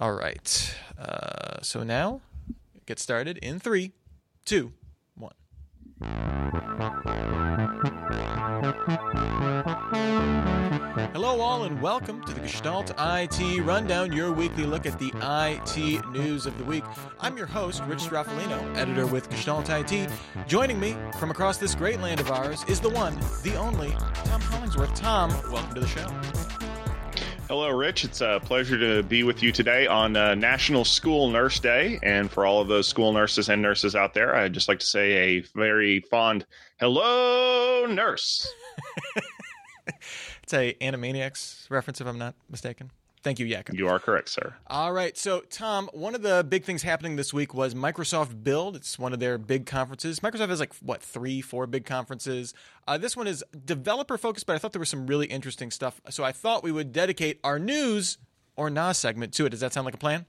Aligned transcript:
All 0.00 0.12
right. 0.12 0.74
Uh, 0.98 1.60
so 1.60 1.82
now, 1.82 2.22
get 2.86 2.98
started 2.98 3.36
in 3.38 3.58
three, 3.58 3.92
two, 4.46 4.72
one. 5.14 5.34
Hello, 11.12 11.42
all, 11.42 11.64
and 11.64 11.82
welcome 11.82 12.24
to 12.24 12.32
the 12.32 12.40
Gestalt 12.40 12.94
IT 12.98 13.62
Rundown, 13.62 14.10
your 14.10 14.32
weekly 14.32 14.64
look 14.64 14.86
at 14.86 14.98
the 14.98 15.12
IT 15.22 16.08
news 16.12 16.46
of 16.46 16.56
the 16.56 16.64
week. 16.64 16.84
I'm 17.20 17.36
your 17.36 17.46
host, 17.46 17.82
Rich 17.84 17.98
Stroffolino, 17.98 18.74
editor 18.78 19.06
with 19.06 19.28
Gestalt 19.28 19.68
IT. 19.68 20.08
Joining 20.46 20.80
me 20.80 20.96
from 21.18 21.30
across 21.30 21.58
this 21.58 21.74
great 21.74 22.00
land 22.00 22.20
of 22.20 22.30
ours 22.30 22.64
is 22.68 22.80
the 22.80 22.88
one, 22.88 23.14
the 23.42 23.54
only, 23.56 23.90
Tom 24.24 24.40
Hollingsworth. 24.40 24.94
Tom, 24.94 25.30
welcome 25.52 25.74
to 25.74 25.80
the 25.80 25.88
show. 25.88 26.69
Hello, 27.50 27.68
Rich. 27.68 28.04
It's 28.04 28.20
a 28.20 28.40
pleasure 28.44 28.78
to 28.78 29.02
be 29.02 29.24
with 29.24 29.42
you 29.42 29.50
today 29.50 29.88
on 29.88 30.14
uh, 30.14 30.36
National 30.36 30.84
School 30.84 31.28
Nurse 31.30 31.58
Day. 31.58 31.98
And 32.00 32.30
for 32.30 32.46
all 32.46 32.60
of 32.60 32.68
those 32.68 32.86
school 32.86 33.12
nurses 33.12 33.48
and 33.48 33.60
nurses 33.60 33.96
out 33.96 34.14
there, 34.14 34.36
I'd 34.36 34.52
just 34.52 34.68
like 34.68 34.78
to 34.78 34.86
say 34.86 35.10
a 35.14 35.40
very 35.56 35.98
fond 35.98 36.46
hello, 36.78 37.86
nurse. 37.86 38.48
it's 40.44 40.54
a 40.54 40.74
Animaniacs 40.80 41.68
reference, 41.70 42.00
if 42.00 42.06
I'm 42.06 42.18
not 42.18 42.36
mistaken. 42.48 42.92
Thank 43.22 43.38
you, 43.38 43.46
Jakob. 43.46 43.74
You 43.74 43.88
are 43.88 43.98
correct, 43.98 44.30
sir. 44.30 44.54
All 44.68 44.92
right. 44.92 45.16
So, 45.16 45.40
Tom, 45.50 45.90
one 45.92 46.14
of 46.14 46.22
the 46.22 46.44
big 46.48 46.64
things 46.64 46.82
happening 46.82 47.16
this 47.16 47.34
week 47.34 47.52
was 47.52 47.74
Microsoft 47.74 48.42
Build. 48.42 48.76
It's 48.76 48.98
one 48.98 49.12
of 49.12 49.20
their 49.20 49.36
big 49.36 49.66
conferences. 49.66 50.20
Microsoft 50.20 50.48
has 50.48 50.60
like, 50.60 50.74
what, 50.76 51.02
three, 51.02 51.42
four 51.42 51.66
big 51.66 51.84
conferences. 51.84 52.54
Uh, 52.88 52.96
this 52.96 53.18
one 53.18 53.26
is 53.26 53.44
developer 53.66 54.16
focused, 54.16 54.46
but 54.46 54.56
I 54.56 54.58
thought 54.58 54.72
there 54.72 54.80
was 54.80 54.88
some 54.88 55.06
really 55.06 55.26
interesting 55.26 55.70
stuff. 55.70 56.00
So, 56.08 56.24
I 56.24 56.32
thought 56.32 56.62
we 56.62 56.72
would 56.72 56.92
dedicate 56.92 57.40
our 57.44 57.58
news 57.58 58.16
or 58.56 58.70
NAS 58.70 58.98
segment 58.98 59.34
to 59.34 59.44
it. 59.44 59.50
Does 59.50 59.60
that 59.60 59.74
sound 59.74 59.84
like 59.84 59.94
a 59.94 59.98
plan? 59.98 60.24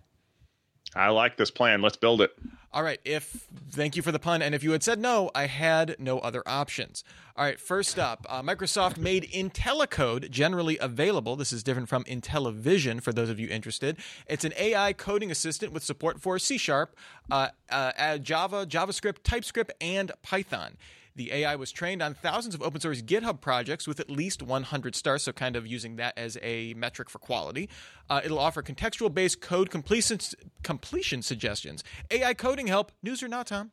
I 0.96 1.10
like 1.10 1.38
this 1.38 1.52
plan. 1.52 1.82
Let's 1.82 1.98
build 1.98 2.22
it. 2.22 2.32
All 2.74 2.84
right. 2.84 3.00
If 3.04 3.48
thank 3.72 3.96
you 3.96 4.02
for 4.02 4.12
the 4.12 4.20
pun. 4.20 4.42
And 4.42 4.56
if 4.56 4.64
you 4.64 4.72
had 4.72 4.84
said 4.84 5.00
no, 5.00 5.30
I 5.36 5.48
had 5.48 5.96
no 6.00 6.20
other 6.20 6.42
options. 6.46 7.04
All 7.36 7.44
right. 7.44 7.60
First 7.60 8.00
up, 8.00 8.26
uh, 8.30 8.42
Microsoft 8.42 8.98
made 8.98 9.30
IntelliCode 9.32 10.30
generally 10.30 10.78
available. 10.78 11.36
This 11.36 11.52
is 11.52 11.64
different 11.64 11.90
from 11.90 12.04
IntelliVision 12.06 13.02
for 13.02 13.12
those 13.12 13.30
of 13.30 13.40
you 13.40 13.50
interested. 13.50 13.98
It's 14.28 14.46
an 14.46 14.54
AI 14.58 14.94
coding 14.94 15.32
assistant 15.32 15.74
with 15.74 15.84
support 15.84 16.22
for 16.22 16.40
C 16.40 16.58
Sharp, 16.58 16.96
uh, 17.30 17.50
uh, 17.70 18.18
Java, 18.20 18.66
JavaScript, 18.66 19.24
TypeScript, 19.24 19.74
and 19.82 20.12
Python. 20.22 20.78
The 21.16 21.32
AI 21.34 21.56
was 21.56 21.72
trained 21.72 22.02
on 22.02 22.14
thousands 22.14 22.56
of 22.56 22.62
open 22.62 22.80
source 22.82 23.02
GitHub 23.02 23.42
projects 23.42 23.88
with 23.88 24.00
at 24.00 24.10
least 24.10 24.42
100 24.42 24.96
stars, 24.96 25.24
so 25.24 25.32
kind 25.32 25.56
of 25.56 25.68
using 25.68 25.98
that 25.98 26.18
as 26.18 26.38
a 26.42 26.74
metric 26.76 27.10
for 27.10 27.20
quality. 27.20 27.70
Uh, 28.10 28.22
it'll 28.24 28.40
offer 28.40 28.62
contextual 28.62 29.14
based 29.14 29.42
code 29.42 29.70
completion, 29.70 30.20
completion 30.64 31.22
suggestions. 31.22 31.84
AI 32.10 32.34
coding 32.34 32.68
help, 32.68 32.92
news 33.04 33.22
or 33.22 33.28
not, 33.28 33.48
Tom? 33.48 33.72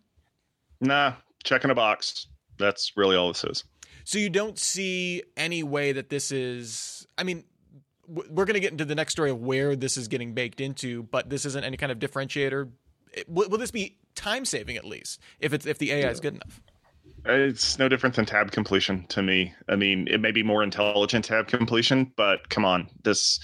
Nah, 0.81 1.15
checking 1.45 1.71
a 1.71 1.75
box. 1.75 2.27
That's 2.59 2.93
really 2.97 3.17
all 3.17 3.29
this 3.29 3.45
is. 3.45 3.65
So 4.05 4.19
you 4.19 4.31
don't 4.31 4.59
see 4.59 5.23
any 5.37 5.63
way 5.63 5.93
that 5.93 6.09
this 6.09 6.33
is. 6.33 7.07
I 7.17 7.25
mean, 7.25 7.45
we're 8.07 8.47
going 8.47 8.55
to 8.55 8.61
get 8.61 8.73
into 8.73 8.85
the 8.85 8.95
next 8.95 9.13
story 9.13 9.31
of 9.31 9.41
where 9.41 9.77
this 9.77 9.97
is 9.97 10.09
getting 10.09 10.33
baked 10.33 10.61
into, 10.61 11.03
but 11.05 11.29
this 11.29 11.45
isn't 11.45 11.63
any 11.63 11.77
kind 11.77 11.93
of 11.93 11.99
differentiator. 11.99 12.71
Will, 13.27 13.49
will 13.49 13.59
this 13.59 13.71
be 13.71 13.99
time 14.15 14.45
saving 14.45 14.77
at 14.77 14.85
least 14.85 15.21
if 15.41 15.53
it's 15.53 15.67
if 15.67 15.79
the 15.79 15.93
AI 15.93 16.09
is 16.09 16.21
good 16.21 16.35
enough? 16.35 16.61
It's 17.25 17.79
no 17.79 17.89
different 17.89 18.17
than 18.17 18.25
tab 18.25 18.53
completion 18.53 19.07
to 19.09 19.23
me. 19.23 19.53
I 19.69 19.77
mean, 19.77 20.09
it 20.09 20.21
may 20.21 20.31
be 20.31 20.43
more 20.43 20.63
intelligent 20.63 21.25
tab 21.25 21.49
completion, 21.49 22.13
but 22.17 22.49
come 22.49 22.65
on, 22.65 22.89
this. 23.03 23.41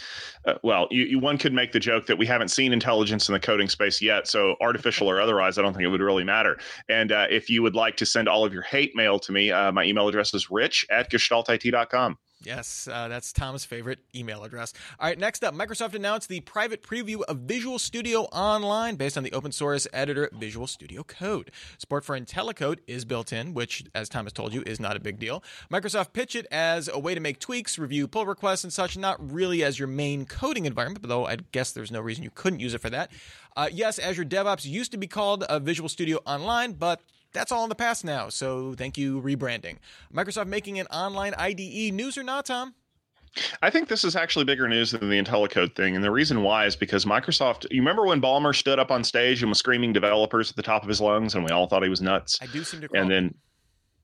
Uh, 0.46 0.54
well, 0.62 0.88
you, 0.90 1.04
you, 1.04 1.18
one 1.18 1.38
could 1.38 1.52
make 1.52 1.72
the 1.72 1.80
joke 1.80 2.06
that 2.06 2.16
we 2.16 2.26
haven't 2.26 2.48
seen 2.48 2.72
intelligence 2.72 3.28
in 3.28 3.32
the 3.32 3.40
coding 3.40 3.68
space 3.68 4.00
yet, 4.00 4.26
so 4.26 4.56
artificial 4.60 5.10
or 5.10 5.20
otherwise, 5.20 5.58
I 5.58 5.62
don't 5.62 5.72
think 5.72 5.84
it 5.84 5.88
would 5.88 6.00
really 6.00 6.24
matter. 6.24 6.58
And 6.88 7.12
uh, 7.12 7.26
if 7.30 7.50
you 7.50 7.62
would 7.62 7.74
like 7.74 7.96
to 7.98 8.06
send 8.06 8.28
all 8.28 8.44
of 8.44 8.52
your 8.52 8.62
hate 8.62 8.94
mail 8.94 9.18
to 9.18 9.32
me, 9.32 9.50
uh, 9.50 9.72
my 9.72 9.84
email 9.84 10.08
address 10.08 10.32
is 10.34 10.50
rich 10.50 10.86
at 10.90 11.10
gestaltit.com. 11.10 12.18
Yes, 12.44 12.88
uh, 12.90 13.08
that's 13.08 13.32
Tom's 13.32 13.64
favorite 13.64 14.00
email 14.14 14.44
address. 14.44 14.74
All 15.00 15.08
right, 15.08 15.18
next 15.18 15.42
up, 15.42 15.54
Microsoft 15.54 15.94
announced 15.94 16.28
the 16.28 16.40
private 16.40 16.82
preview 16.82 17.22
of 17.22 17.38
Visual 17.38 17.78
Studio 17.78 18.22
Online 18.32 18.96
based 18.96 19.16
on 19.16 19.22
the 19.22 19.32
open 19.32 19.50
source 19.50 19.86
editor 19.94 20.28
Visual 20.32 20.66
Studio 20.66 21.02
Code. 21.04 21.50
Support 21.78 22.04
for 22.04 22.18
IntelliCode 22.18 22.80
is 22.86 23.04
built 23.06 23.32
in, 23.32 23.54
which, 23.54 23.84
as 23.94 24.08
Tom 24.10 24.26
has 24.26 24.32
told 24.32 24.52
you, 24.52 24.62
is 24.66 24.78
not 24.78 24.96
a 24.96 25.00
big 25.00 25.18
deal. 25.18 25.42
Microsoft 25.72 26.12
pitched 26.12 26.36
it 26.36 26.46
as 26.50 26.88
a 26.92 26.98
way 26.98 27.14
to 27.14 27.20
make 27.20 27.40
tweaks, 27.40 27.78
review 27.78 28.06
pull 28.06 28.26
requests, 28.26 28.64
and 28.64 28.72
such, 28.72 28.98
not 28.98 29.32
really 29.32 29.64
as 29.64 29.78
your 29.78 29.88
main 29.88 30.26
coding 30.26 30.66
environment, 30.66 31.08
though 31.08 31.26
I 31.26 31.36
guess 31.52 31.72
there's 31.72 31.90
no 31.90 32.00
reason 32.00 32.24
you 32.24 32.30
couldn't 32.34 32.60
use 32.60 32.74
it 32.74 32.80
for 32.82 32.90
that. 32.90 33.10
Uh, 33.56 33.68
yes, 33.72 33.98
Azure 33.98 34.24
DevOps 34.24 34.66
used 34.66 34.92
to 34.92 34.98
be 34.98 35.06
called 35.06 35.44
uh, 35.44 35.58
Visual 35.58 35.88
Studio 35.88 36.18
Online, 36.26 36.72
but 36.72 37.00
that's 37.34 37.52
all 37.52 37.64
in 37.64 37.68
the 37.68 37.74
past 37.74 38.04
now. 38.04 38.30
So 38.30 38.74
thank 38.74 38.96
you, 38.96 39.20
rebranding. 39.20 39.76
Microsoft 40.12 40.46
making 40.46 40.78
an 40.78 40.86
online 40.86 41.34
IDE. 41.34 41.92
News 41.92 42.16
or 42.16 42.22
not, 42.22 42.46
Tom? 42.46 42.74
I 43.62 43.70
think 43.70 43.88
this 43.88 44.04
is 44.04 44.14
actually 44.14 44.44
bigger 44.44 44.68
news 44.68 44.92
than 44.92 45.08
the 45.08 45.20
IntelliCode 45.20 45.74
thing. 45.74 45.96
And 45.96 46.04
the 46.04 46.10
reason 46.10 46.42
why 46.42 46.66
is 46.66 46.76
because 46.76 47.04
Microsoft, 47.04 47.66
you 47.70 47.80
remember 47.80 48.06
when 48.06 48.20
Ballmer 48.20 48.54
stood 48.54 48.78
up 48.78 48.90
on 48.92 49.02
stage 49.02 49.42
and 49.42 49.50
was 49.50 49.58
screaming 49.58 49.92
developers 49.92 50.50
at 50.50 50.56
the 50.56 50.62
top 50.62 50.82
of 50.82 50.88
his 50.88 51.00
lungs 51.00 51.34
and 51.34 51.44
we 51.44 51.50
all 51.50 51.66
thought 51.66 51.82
he 51.82 51.88
was 51.88 52.00
nuts? 52.00 52.38
I 52.40 52.46
do 52.46 52.62
seem 52.62 52.80
to 52.80 52.86
recall. 52.86 53.02
And 53.02 53.10
then 53.10 53.34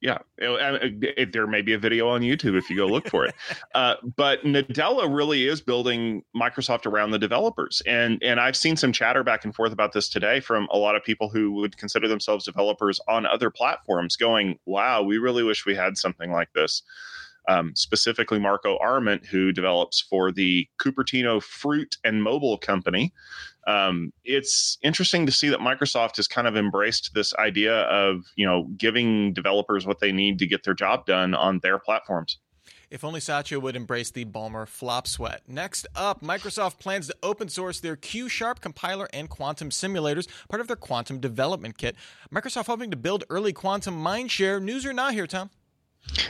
yeah, 0.01 0.19
it, 0.39 1.15
it, 1.17 1.33
there 1.33 1.47
may 1.47 1.61
be 1.61 1.75
a 1.75 1.79
video 1.79 2.09
on 2.09 2.23
YouTube 2.23 2.57
if 2.57 2.71
you 2.71 2.77
go 2.77 2.87
look 2.87 3.09
for 3.09 3.27
it. 3.27 3.35
uh, 3.75 3.97
but 4.17 4.43
Nadella 4.45 5.15
really 5.15 5.47
is 5.47 5.61
building 5.61 6.23
Microsoft 6.35 6.87
around 6.87 7.11
the 7.11 7.19
developers, 7.19 7.83
and 7.87 8.23
and 8.23 8.41
I've 8.41 8.57
seen 8.57 8.77
some 8.77 8.93
chatter 8.93 9.23
back 9.23 9.45
and 9.45 9.55
forth 9.55 9.73
about 9.73 9.93
this 9.93 10.09
today 10.09 10.41
from 10.41 10.69
a 10.73 10.79
lot 10.79 10.97
of 10.97 11.05
people 11.05 11.29
who 11.29 11.53
would 11.53 11.77
consider 11.77 12.09
themselves 12.09 12.47
developers 12.47 12.99
on 13.09 13.27
other 13.27 13.51
platforms, 13.51 14.17
going, 14.17 14.59
"Wow, 14.65 15.03
we 15.03 15.19
really 15.19 15.43
wish 15.43 15.67
we 15.67 15.75
had 15.75 15.99
something 15.99 16.33
like 16.33 16.53
this." 16.55 16.83
Um, 17.49 17.73
specifically, 17.75 18.39
Marco 18.39 18.79
Arment, 18.79 19.27
who 19.27 19.53
develops 19.53 20.01
for 20.01 20.31
the 20.31 20.69
Cupertino 20.81 21.43
Fruit 21.43 21.97
and 22.05 22.23
Mobile 22.23 22.57
Company, 22.59 23.13
um, 23.67 24.13
it's 24.25 24.79
interesting 24.83 25.27
to 25.27 25.33
see 25.33 25.49
that 25.49 25.61
Microsoft 25.61 26.17
has 26.17 26.27
kind 26.27 26.47
of 26.47 26.57
embraced 26.57 27.13
this 27.15 27.35
idea 27.35 27.83
of 27.83 28.25
you 28.37 28.47
know 28.47 28.69
giving 28.77 29.33
developers 29.33 29.87
what 29.87 30.01
they 30.01 30.13
need 30.13 30.39
to 30.39 30.47
get 30.47 30.65
their 30.65 30.75
job 30.75 31.07
done 31.07 31.35
on 31.35 31.61
their 31.61 31.79
platforms. 31.79 32.39
If 32.91 33.05
only 33.05 33.21
Satya 33.21 33.61
would 33.61 33.77
embrace 33.77 34.11
the 34.11 34.25
Ballmer 34.25 34.67
flop 34.67 35.07
sweat. 35.07 35.43
Next 35.47 35.87
up, 35.95 36.23
Microsoft 36.23 36.81
plans 36.81 37.07
to 37.07 37.15
open 37.23 37.49
source 37.49 37.79
their 37.79 37.95
Q 37.95 38.29
Sharp 38.29 38.61
compiler 38.61 39.09
and 39.13 39.31
quantum 39.31 39.71
simulators, 39.71 40.27
part 40.49 40.61
of 40.61 40.67
their 40.67 40.77
quantum 40.77 41.21
development 41.21 41.79
kit. 41.79 41.95
Microsoft 42.33 42.67
hoping 42.67 42.91
to 42.91 42.97
build 42.97 43.23
early 43.31 43.53
quantum 43.53 44.03
mindshare. 44.03 44.61
News 44.61 44.85
or 44.85 44.93
not 44.93 45.15
here, 45.15 45.29
Tom? 45.29 45.51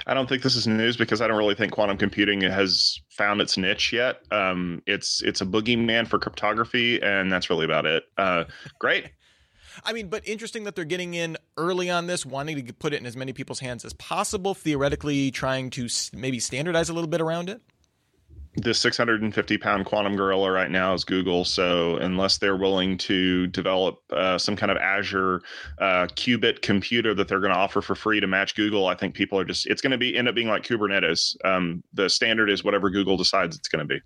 I 0.07 0.15
don't 0.15 0.29
think 0.29 0.43
this 0.43 0.57
is 0.57 0.67
news 0.67 0.97
because 0.97 1.21
I 1.21 1.27
don't 1.27 1.39
really 1.39 1.55
think 1.55 1.73
quantum 1.73 1.97
computing 1.97 2.41
has 2.43 3.01
found 3.09 3.41
its 3.41 3.57
niche 3.57 3.93
yet. 3.93 4.21
Um, 4.31 4.83
it's 4.87 5.23
it's 5.23 5.41
a 5.41 5.47
boogeyman 5.47 6.07
for 6.07 6.19
cryptography, 6.19 7.01
and 7.03 7.33
that's 7.33 7.51
really 7.51 7.65
about 7.65 7.87
it. 7.87 8.05
Uh, 8.17 8.45
great. 8.79 9.07
I 9.85 9.93
mean, 9.93 10.09
but 10.09 10.27
interesting 10.29 10.65
that 10.65 10.75
they're 10.75 10.85
getting 10.85 11.15
in 11.15 11.37
early 11.57 11.91
on 11.91 12.07
this, 12.07 12.27
wanting 12.27 12.67
to 12.67 12.73
put 12.75 12.93
it 12.93 13.01
in 13.01 13.07
as 13.07 13.17
many 13.17 13.33
people's 13.33 13.61
hands 13.61 13.85
as 13.85 13.93
possible, 13.95 14.53
theoretically 14.53 15.31
trying 15.31 15.71
to 15.71 15.89
maybe 16.13 16.41
standardize 16.41 16.89
a 16.89 16.93
little 16.93 17.09
bit 17.09 17.21
around 17.21 17.49
it 17.49 17.63
the 18.57 18.75
650 18.75 19.59
pound 19.59 19.87
quantum 19.87 20.17
gorilla 20.17 20.51
right 20.51 20.71
now 20.71 20.93
is 20.93 21.05
Google. 21.05 21.45
So 21.45 21.97
unless 21.97 22.39
they're 22.39 22.57
willing 22.57 22.99
to 22.99 23.47
develop 23.49 23.99
uh, 24.13 24.39
some 24.39 24.57
kind 24.57 24.73
of 24.73 24.79
Azure 24.79 25.43
uh, 25.79 26.07
qubit 26.17 26.61
computer 26.61 27.15
that 27.15 27.29
they're 27.29 27.41
going 27.41 27.53
to 27.53 27.59
offer 27.59 27.81
for 27.81 27.95
free 27.95 28.21
to 28.21 28.27
match 28.27 28.57
Google, 28.57 28.89
I 28.89 28.95
think 28.95 29.15
people 29.15 29.39
are 29.39 29.45
just 29.45 29.67
it's 29.67 29.81
going 29.81 29.93
to 29.93 29.99
be 29.99 30.17
end 30.17 30.29
up 30.29 30.35
being 30.35 30.49
like 30.49 30.65
Kubernetes. 30.65 31.37
Um, 31.45 31.85
the 31.93 32.09
standard 32.09 32.51
is 32.51 32.65
whatever 32.65 32.91
Google 32.91 33.17
decides 33.17 33.57
it's 33.57 33.69
going 33.69 33.87
to 33.87 33.95
be. 33.95 34.01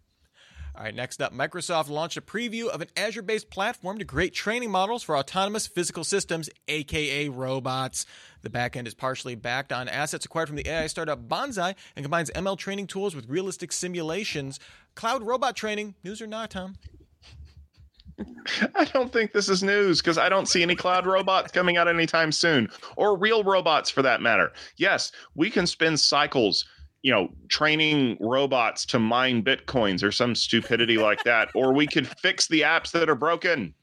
All 0.77 0.83
right, 0.83 0.95
next 0.95 1.23
up, 1.23 1.33
Microsoft 1.33 1.89
launched 1.89 2.17
a 2.17 2.21
preview 2.21 2.67
of 2.67 2.81
an 2.81 2.89
Azure 2.97 3.23
based 3.23 3.49
platform 3.49 3.99
to 3.99 4.05
create 4.05 4.35
training 4.35 4.73
models 4.73 5.05
for 5.05 5.17
autonomous 5.17 5.69
physical 5.69 6.03
systems, 6.03 6.51
aka 6.67 7.29
robots. 7.29 8.07
The 8.43 8.51
backend 8.51 8.89
is 8.89 8.95
partially 8.95 9.37
backed 9.37 9.73
on 9.73 9.89
assets 9.89 10.25
acquired 10.25 10.49
from 10.49 10.57
the 10.57 10.69
AI 10.69 10.89
startup 10.89 11.29
Bonsai 11.29 11.77
and 11.95 12.05
combines 12.05 12.29
ML 12.33 12.59
training 12.59 12.89
tools 12.89 13.15
with 13.15 13.29
realistic 13.29 13.71
simulations. 13.71 14.59
Cloud 14.97 15.23
robot 15.23 15.55
training, 15.55 15.95
news 16.03 16.21
or 16.21 16.27
not, 16.27 16.51
Tom? 16.51 16.75
I 18.75 18.85
don't 18.87 19.13
think 19.13 19.33
this 19.33 19.49
is 19.49 19.63
news 19.63 20.01
because 20.01 20.19
I 20.19 20.29
don't 20.29 20.49
see 20.49 20.63
any 20.63 20.75
cloud 20.75 21.07
robots 21.07 21.53
coming 21.53 21.77
out 21.77 21.87
anytime 21.87 22.33
soon, 22.33 22.69
or 22.97 23.17
real 23.17 23.45
robots 23.45 23.91
for 23.91 24.03
that 24.03 24.21
matter. 24.21 24.51
Yes, 24.77 25.13
we 25.37 25.51
can 25.51 25.69
spend 25.69 26.01
cycles 26.01 26.65
you 27.05 27.13
know, 27.13 27.29
training 27.49 28.17
robots 28.19 28.87
to 28.87 28.99
mine 28.99 29.43
bitcoins 29.43 30.03
or 30.03 30.11
some 30.11 30.35
stupidity 30.35 30.97
like 30.97 31.23
that, 31.25 31.51
or 31.55 31.75
we 31.75 31.87
could 31.87 32.09
fix 32.09 32.47
the 32.49 32.63
apps 32.63 32.93
that 32.93 33.11
are 33.11 33.15
broken. 33.15 33.75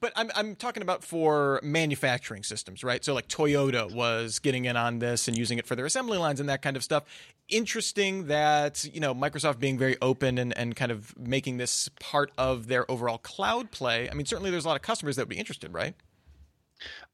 But 0.00 0.12
I'm 0.16 0.32
I'm 0.34 0.56
talking 0.56 0.82
about 0.82 1.04
for 1.04 1.60
manufacturing 1.62 2.42
systems, 2.42 2.82
right? 2.82 3.04
So 3.04 3.14
like 3.14 3.28
Toyota 3.28 3.90
was 3.94 4.40
getting 4.40 4.64
in 4.64 4.76
on 4.76 4.98
this 4.98 5.28
and 5.28 5.38
using 5.38 5.58
it 5.58 5.66
for 5.66 5.76
their 5.76 5.86
assembly 5.86 6.18
lines 6.18 6.40
and 6.40 6.48
that 6.48 6.60
kind 6.60 6.76
of 6.76 6.82
stuff. 6.82 7.04
Interesting 7.48 8.26
that 8.26 8.84
you 8.92 8.98
know 8.98 9.14
Microsoft 9.14 9.60
being 9.60 9.78
very 9.78 9.96
open 10.02 10.36
and 10.36 10.56
and 10.58 10.74
kind 10.74 10.90
of 10.90 11.16
making 11.16 11.58
this 11.58 11.88
part 12.00 12.32
of 12.36 12.66
their 12.66 12.90
overall 12.90 13.18
cloud 13.18 13.70
play. 13.70 14.10
I 14.10 14.14
mean, 14.14 14.26
certainly 14.26 14.50
there's 14.50 14.64
a 14.64 14.68
lot 14.68 14.76
of 14.76 14.82
customers 14.82 15.14
that 15.16 15.22
would 15.22 15.28
be 15.28 15.38
interested, 15.38 15.72
right? 15.72 15.94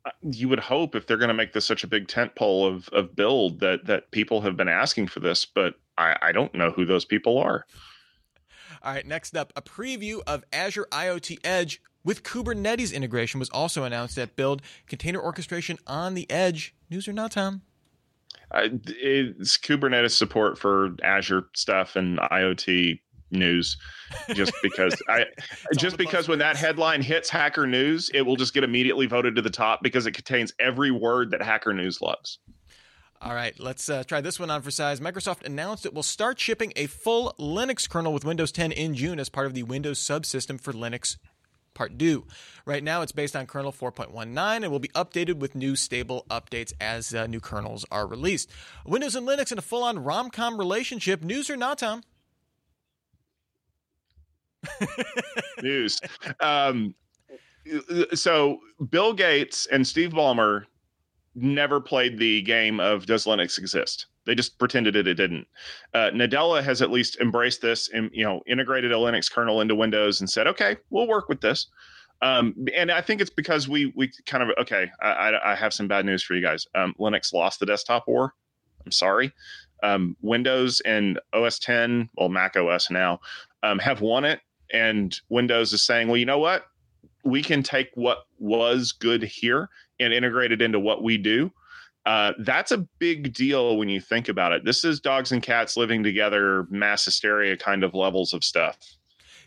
Uh, 0.04 0.10
you 0.22 0.48
would 0.48 0.60
hope 0.60 0.94
if 0.94 1.06
they're 1.06 1.16
going 1.16 1.28
to 1.28 1.34
make 1.34 1.52
this 1.52 1.64
such 1.64 1.84
a 1.84 1.86
big 1.86 2.08
tent 2.08 2.34
pole 2.34 2.66
of, 2.66 2.88
of 2.88 3.14
build 3.14 3.60
that 3.60 3.86
that 3.86 4.10
people 4.10 4.40
have 4.40 4.56
been 4.56 4.68
asking 4.68 5.06
for 5.06 5.20
this, 5.20 5.44
but 5.44 5.74
I, 5.96 6.16
I 6.20 6.32
don't 6.32 6.54
know 6.54 6.70
who 6.70 6.84
those 6.84 7.04
people 7.04 7.38
are. 7.38 7.66
All 8.82 8.92
right, 8.92 9.06
next 9.06 9.36
up, 9.36 9.52
a 9.54 9.62
preview 9.62 10.20
of 10.26 10.44
Azure 10.52 10.88
IoT 10.90 11.38
Edge 11.44 11.80
with 12.04 12.24
Kubernetes 12.24 12.92
integration 12.92 13.38
was 13.38 13.48
also 13.50 13.84
announced 13.84 14.18
at 14.18 14.34
Build. 14.34 14.62
Container 14.88 15.20
orchestration 15.20 15.78
on 15.86 16.14
the 16.14 16.28
edge. 16.30 16.74
News 16.90 17.06
or 17.06 17.12
not, 17.12 17.32
Tom? 17.32 17.62
Uh, 18.50 18.68
it's 18.86 19.56
Kubernetes 19.56 20.16
support 20.16 20.58
for 20.58 20.96
Azure 21.02 21.46
stuff 21.54 21.96
and 21.96 22.18
IoT 22.18 22.98
news 23.32 23.76
just 24.34 24.52
because 24.62 25.00
I 25.08 25.26
just 25.76 25.96
because 25.96 26.28
when 26.28 26.38
that 26.40 26.56
headline 26.56 27.02
hits 27.02 27.28
Hacker 27.28 27.66
News, 27.66 28.10
it 28.14 28.22
will 28.22 28.36
just 28.36 28.54
get 28.54 28.64
immediately 28.64 29.06
voted 29.06 29.36
to 29.36 29.42
the 29.42 29.50
top 29.50 29.82
because 29.82 30.06
it 30.06 30.12
contains 30.12 30.52
every 30.58 30.90
word 30.90 31.30
that 31.30 31.42
Hacker 31.42 31.72
News 31.72 32.00
loves. 32.00 32.38
All 33.20 33.34
right, 33.34 33.58
let's 33.60 33.88
uh, 33.88 34.02
try 34.02 34.20
this 34.20 34.40
one 34.40 34.50
on 34.50 34.62
for 34.62 34.72
size. 34.72 34.98
Microsoft 34.98 35.44
announced 35.44 35.86
it 35.86 35.94
will 35.94 36.02
start 36.02 36.40
shipping 36.40 36.72
a 36.74 36.86
full 36.86 37.34
Linux 37.38 37.88
kernel 37.88 38.12
with 38.12 38.24
Windows 38.24 38.50
10 38.50 38.72
in 38.72 38.96
June 38.96 39.20
as 39.20 39.28
part 39.28 39.46
of 39.46 39.54
the 39.54 39.62
Windows 39.62 40.00
subsystem 40.00 40.60
for 40.60 40.72
Linux 40.72 41.18
Part 41.74 41.98
2. 41.98 42.26
Right 42.64 42.82
now, 42.82 43.02
it's 43.02 43.12
based 43.12 43.36
on 43.36 43.46
kernel 43.46 43.72
4.19 43.72 44.62
and 44.62 44.70
will 44.70 44.78
be 44.78 44.88
updated 44.88 45.34
with 45.34 45.54
new 45.54 45.76
stable 45.76 46.26
updates 46.30 46.72
as 46.80 47.14
uh, 47.14 47.26
new 47.26 47.40
kernels 47.40 47.86
are 47.90 48.06
released. 48.06 48.50
Windows 48.84 49.14
and 49.14 49.26
Linux 49.26 49.52
in 49.52 49.58
a 49.58 49.62
full 49.62 49.84
on 49.84 50.02
rom 50.02 50.30
com 50.30 50.58
relationship. 50.58 51.22
News 51.22 51.48
or 51.48 51.56
not, 51.56 51.78
Tom? 51.78 52.02
News. 55.62 56.00
Um, 56.40 56.94
so, 58.14 58.58
Bill 58.90 59.12
Gates 59.12 59.66
and 59.66 59.86
Steve 59.86 60.10
Ballmer 60.10 60.64
never 61.34 61.80
played 61.80 62.18
the 62.18 62.42
game 62.42 62.80
of 62.80 63.06
does 63.06 63.24
Linux 63.24 63.58
exist? 63.58 64.06
They 64.24 64.34
just 64.34 64.58
pretended 64.58 64.94
it, 64.94 65.06
it 65.08 65.14
didn't. 65.14 65.46
Uh, 65.94 66.10
Nadella 66.12 66.62
has 66.62 66.80
at 66.82 66.90
least 66.90 67.16
embraced 67.20 67.60
this 67.60 67.88
and 67.88 68.10
you 68.12 68.24
know 68.24 68.40
integrated 68.46 68.92
a 68.92 68.96
Linux 68.96 69.30
kernel 69.30 69.60
into 69.60 69.74
Windows 69.74 70.20
and 70.20 70.30
said, 70.30 70.46
okay, 70.46 70.76
we'll 70.90 71.08
work 71.08 71.28
with 71.28 71.40
this. 71.40 71.66
Um, 72.20 72.54
and 72.74 72.92
I 72.92 73.00
think 73.00 73.20
it's 73.20 73.30
because 73.30 73.68
we 73.68 73.92
we 73.96 74.12
kind 74.26 74.42
of 74.44 74.50
okay. 74.60 74.90
I, 75.02 75.32
I 75.44 75.54
have 75.56 75.74
some 75.74 75.88
bad 75.88 76.06
news 76.06 76.22
for 76.22 76.34
you 76.34 76.42
guys. 76.42 76.66
Um, 76.74 76.94
Linux 77.00 77.32
lost 77.32 77.58
the 77.58 77.66
desktop 77.66 78.06
war. 78.06 78.34
I'm 78.84 78.92
sorry. 78.92 79.32
Um, 79.82 80.16
Windows 80.20 80.80
and 80.84 81.18
OS 81.32 81.58
10, 81.58 82.08
well 82.16 82.28
Mac 82.28 82.56
OS 82.56 82.88
now, 82.90 83.18
um, 83.64 83.80
have 83.80 84.00
won 84.00 84.24
it, 84.24 84.40
and 84.72 85.18
Windows 85.28 85.72
is 85.72 85.82
saying, 85.82 86.08
well, 86.08 86.16
you 86.16 86.26
know 86.26 86.38
what? 86.38 86.66
We 87.24 87.42
can 87.42 87.62
take 87.62 87.90
what 87.94 88.24
was 88.38 88.92
good 88.92 89.22
here 89.22 89.68
and 90.00 90.12
integrate 90.12 90.52
it 90.52 90.60
into 90.62 90.80
what 90.80 91.02
we 91.02 91.18
do 91.18 91.52
uh, 92.04 92.32
that's 92.40 92.72
a 92.72 92.78
big 92.98 93.32
deal 93.32 93.76
when 93.76 93.88
you 93.88 94.00
think 94.00 94.28
about 94.28 94.52
it. 94.52 94.64
This 94.64 94.84
is 94.84 95.00
dogs 95.00 95.30
and 95.32 95.42
cats 95.42 95.76
living 95.76 96.02
together, 96.02 96.66
mass 96.68 97.04
hysteria 97.04 97.56
kind 97.56 97.84
of 97.84 97.94
levels 97.94 98.32
of 98.32 98.42
stuff. 98.42 98.76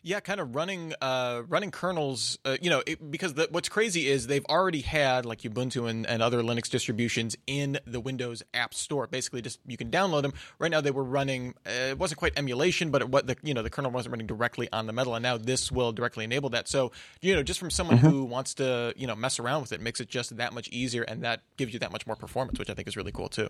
Yeah, 0.07 0.19
kind 0.19 0.39
of 0.39 0.53
running 0.53 0.93
uh, 1.01 1.41
running 1.47 1.71
kernels. 1.71 2.37
Uh, 2.45 2.57
you 2.61 2.69
know, 2.69 2.83
it, 2.85 3.09
because 3.09 3.33
the, 3.33 3.47
what's 3.49 3.69
crazy 3.69 4.07
is 4.07 4.27
they've 4.27 4.45
already 4.45 4.81
had 4.81 5.25
like 5.25 5.41
Ubuntu 5.41 5.89
and, 5.89 6.05
and 6.05 6.21
other 6.21 6.43
Linux 6.43 6.69
distributions 6.69 7.35
in 7.47 7.79
the 7.87 7.99
Windows 7.99 8.43
App 8.53 8.75
Store. 8.75 9.07
Basically, 9.07 9.41
just 9.41 9.59
you 9.65 9.77
can 9.77 9.89
download 9.89 10.21
them. 10.21 10.33
Right 10.59 10.69
now, 10.69 10.79
they 10.79 10.91
were 10.91 11.03
running. 11.03 11.55
Uh, 11.65 11.89
it 11.89 11.97
wasn't 11.97 12.19
quite 12.19 12.33
emulation, 12.37 12.91
but 12.91 13.01
it, 13.01 13.09
what 13.09 13.25
the 13.25 13.35
you 13.41 13.55
know 13.55 13.63
the 13.63 13.71
kernel 13.71 13.89
wasn't 13.89 14.11
running 14.11 14.27
directly 14.27 14.69
on 14.71 14.85
the 14.85 14.93
metal, 14.93 15.15
and 15.15 15.23
now 15.23 15.37
this 15.37 15.71
will 15.71 15.91
directly 15.91 16.23
enable 16.23 16.51
that. 16.51 16.67
So 16.67 16.91
you 17.21 17.33
know, 17.33 17.41
just 17.41 17.59
from 17.59 17.71
someone 17.71 17.97
mm-hmm. 17.97 18.07
who 18.07 18.25
wants 18.25 18.53
to 18.55 18.93
you 18.95 19.07
know 19.07 19.15
mess 19.15 19.39
around 19.39 19.61
with 19.61 19.71
it, 19.71 19.81
makes 19.81 19.99
it 19.99 20.07
just 20.07 20.37
that 20.37 20.53
much 20.53 20.69
easier, 20.69 21.01
and 21.01 21.23
that 21.23 21.41
gives 21.57 21.73
you 21.73 21.79
that 21.79 21.91
much 21.91 22.05
more 22.05 22.15
performance, 22.15 22.59
which 22.59 22.69
I 22.69 22.75
think 22.75 22.87
is 22.87 22.95
really 22.95 23.11
cool 23.11 23.27
too. 23.27 23.49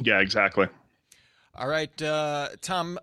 Yeah, 0.00 0.20
exactly. 0.20 0.68
All 1.56 1.66
right, 1.66 2.00
uh, 2.00 2.50
Tom. 2.60 3.00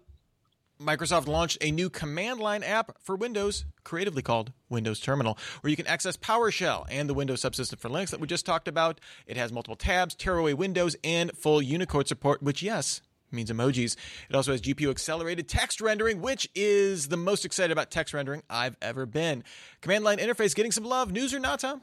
Microsoft 0.79 1.27
launched 1.27 1.57
a 1.61 1.71
new 1.71 1.89
command 1.89 2.39
line 2.39 2.61
app 2.61 2.97
for 3.01 3.15
Windows, 3.15 3.65
creatively 3.83 4.21
called 4.21 4.51
Windows 4.69 4.99
Terminal, 4.99 5.37
where 5.61 5.71
you 5.71 5.75
can 5.75 5.87
access 5.87 6.15
PowerShell 6.15 6.85
and 6.89 7.09
the 7.09 7.15
Windows 7.15 7.41
subsystem 7.41 7.79
for 7.79 7.89
Linux 7.89 8.11
that 8.11 8.19
we 8.19 8.27
just 8.27 8.45
talked 8.45 8.67
about. 8.67 8.99
It 9.25 9.37
has 9.37 9.51
multiple 9.51 9.75
tabs, 9.75 10.13
tearaway 10.13 10.53
windows, 10.53 10.95
and 11.03 11.31
full 11.35 11.61
Unicode 11.61 12.07
support, 12.07 12.43
which, 12.43 12.61
yes, 12.61 13.01
means 13.31 13.51
emojis. 13.51 13.95
It 14.29 14.35
also 14.35 14.51
has 14.51 14.61
GPU 14.61 14.91
accelerated 14.91 15.49
text 15.49 15.81
rendering, 15.81 16.21
which 16.21 16.47
is 16.53 17.07
the 17.07 17.17
most 17.17 17.43
excited 17.43 17.71
about 17.71 17.89
text 17.89 18.13
rendering 18.13 18.43
I've 18.47 18.77
ever 18.81 19.07
been. 19.07 19.43
Command 19.81 20.03
line 20.03 20.19
interface 20.19 20.53
getting 20.53 20.71
some 20.71 20.83
love. 20.85 21.11
News 21.11 21.33
or 21.33 21.39
not, 21.39 21.59
Tom? 21.59 21.81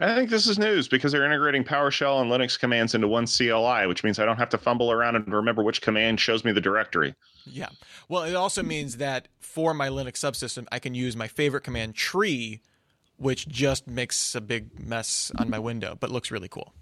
I 0.00 0.14
think 0.14 0.30
this 0.30 0.46
is 0.46 0.58
news 0.58 0.88
because 0.88 1.12
they're 1.12 1.24
integrating 1.24 1.64
PowerShell 1.64 2.20
and 2.22 2.30
Linux 2.30 2.58
commands 2.58 2.94
into 2.94 3.08
one 3.08 3.26
CLI, 3.26 3.86
which 3.86 4.04
means 4.04 4.18
I 4.18 4.24
don't 4.24 4.36
have 4.36 4.50
to 4.50 4.58
fumble 4.58 4.92
around 4.92 5.16
and 5.16 5.32
remember 5.32 5.62
which 5.62 5.82
command 5.82 6.20
shows 6.20 6.44
me 6.44 6.52
the 6.52 6.60
directory. 6.60 7.14
Yeah. 7.44 7.68
Well, 8.08 8.22
it 8.22 8.34
also 8.34 8.62
means 8.62 8.98
that 8.98 9.28
for 9.40 9.74
my 9.74 9.88
Linux 9.88 10.18
subsystem, 10.18 10.66
I 10.70 10.78
can 10.78 10.94
use 10.94 11.16
my 11.16 11.26
favorite 11.26 11.62
command 11.62 11.94
tree, 11.94 12.60
which 13.16 13.48
just 13.48 13.88
makes 13.88 14.34
a 14.34 14.40
big 14.40 14.78
mess 14.78 15.32
on 15.36 15.50
my 15.50 15.58
window, 15.58 15.96
but 15.98 16.10
looks 16.10 16.30
really 16.30 16.48
cool. 16.48 16.72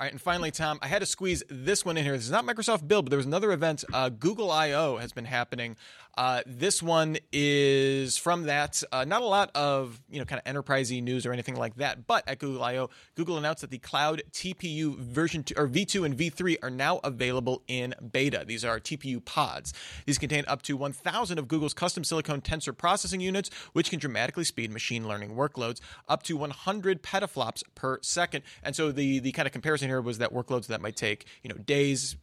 All 0.00 0.04
right, 0.04 0.12
and 0.12 0.22
finally, 0.22 0.52
Tom, 0.52 0.78
I 0.80 0.86
had 0.86 1.00
to 1.00 1.06
squeeze 1.06 1.42
this 1.50 1.84
one 1.84 1.96
in 1.96 2.04
here. 2.04 2.12
This 2.12 2.26
is 2.26 2.30
not 2.30 2.46
Microsoft 2.46 2.86
Build, 2.86 3.06
but 3.06 3.10
there 3.10 3.16
was 3.16 3.26
another 3.26 3.50
event. 3.50 3.82
Uh, 3.92 4.08
Google 4.10 4.48
I/O 4.48 4.98
has 4.98 5.12
been 5.12 5.24
happening 5.24 5.76
uh, 6.18 6.42
this 6.46 6.82
one 6.82 7.16
is 7.32 8.18
from 8.18 8.42
that. 8.42 8.82
Uh, 8.90 9.04
not 9.04 9.22
a 9.22 9.24
lot 9.24 9.52
of 9.54 10.00
you 10.10 10.18
know 10.18 10.24
kind 10.24 10.42
of 10.44 10.52
enterprisey 10.52 11.00
news 11.00 11.24
or 11.24 11.32
anything 11.32 11.54
like 11.54 11.76
that. 11.76 12.08
But 12.08 12.28
at 12.28 12.40
Google 12.40 12.64
I/O, 12.64 12.90
Google 13.14 13.38
announced 13.38 13.60
that 13.60 13.70
the 13.70 13.78
Cloud 13.78 14.22
TPU 14.32 14.98
version 14.98 15.44
two, 15.44 15.54
or 15.56 15.68
V2 15.68 16.04
and 16.04 16.18
V3 16.18 16.56
are 16.60 16.70
now 16.70 16.98
available 17.04 17.62
in 17.68 17.94
beta. 18.12 18.42
These 18.44 18.64
are 18.64 18.80
TPU 18.80 19.24
pods. 19.24 19.72
These 20.06 20.18
contain 20.18 20.44
up 20.48 20.62
to 20.62 20.76
1,000 20.76 21.38
of 21.38 21.46
Google's 21.46 21.72
custom 21.72 22.02
silicon 22.02 22.40
tensor 22.40 22.76
processing 22.76 23.20
units, 23.20 23.48
which 23.72 23.88
can 23.88 24.00
dramatically 24.00 24.42
speed 24.42 24.72
machine 24.72 25.06
learning 25.06 25.36
workloads 25.36 25.80
up 26.08 26.24
to 26.24 26.36
100 26.36 27.00
petaflops 27.00 27.62
per 27.76 28.00
second. 28.02 28.42
And 28.64 28.74
so 28.74 28.90
the 28.90 29.20
the 29.20 29.30
kind 29.30 29.46
of 29.46 29.52
comparison 29.52 29.88
here 29.88 30.00
was 30.00 30.18
that 30.18 30.32
workloads 30.34 30.66
that 30.66 30.80
might 30.80 30.96
take 30.96 31.26
you 31.44 31.48
know 31.48 31.58
days, 31.58 32.16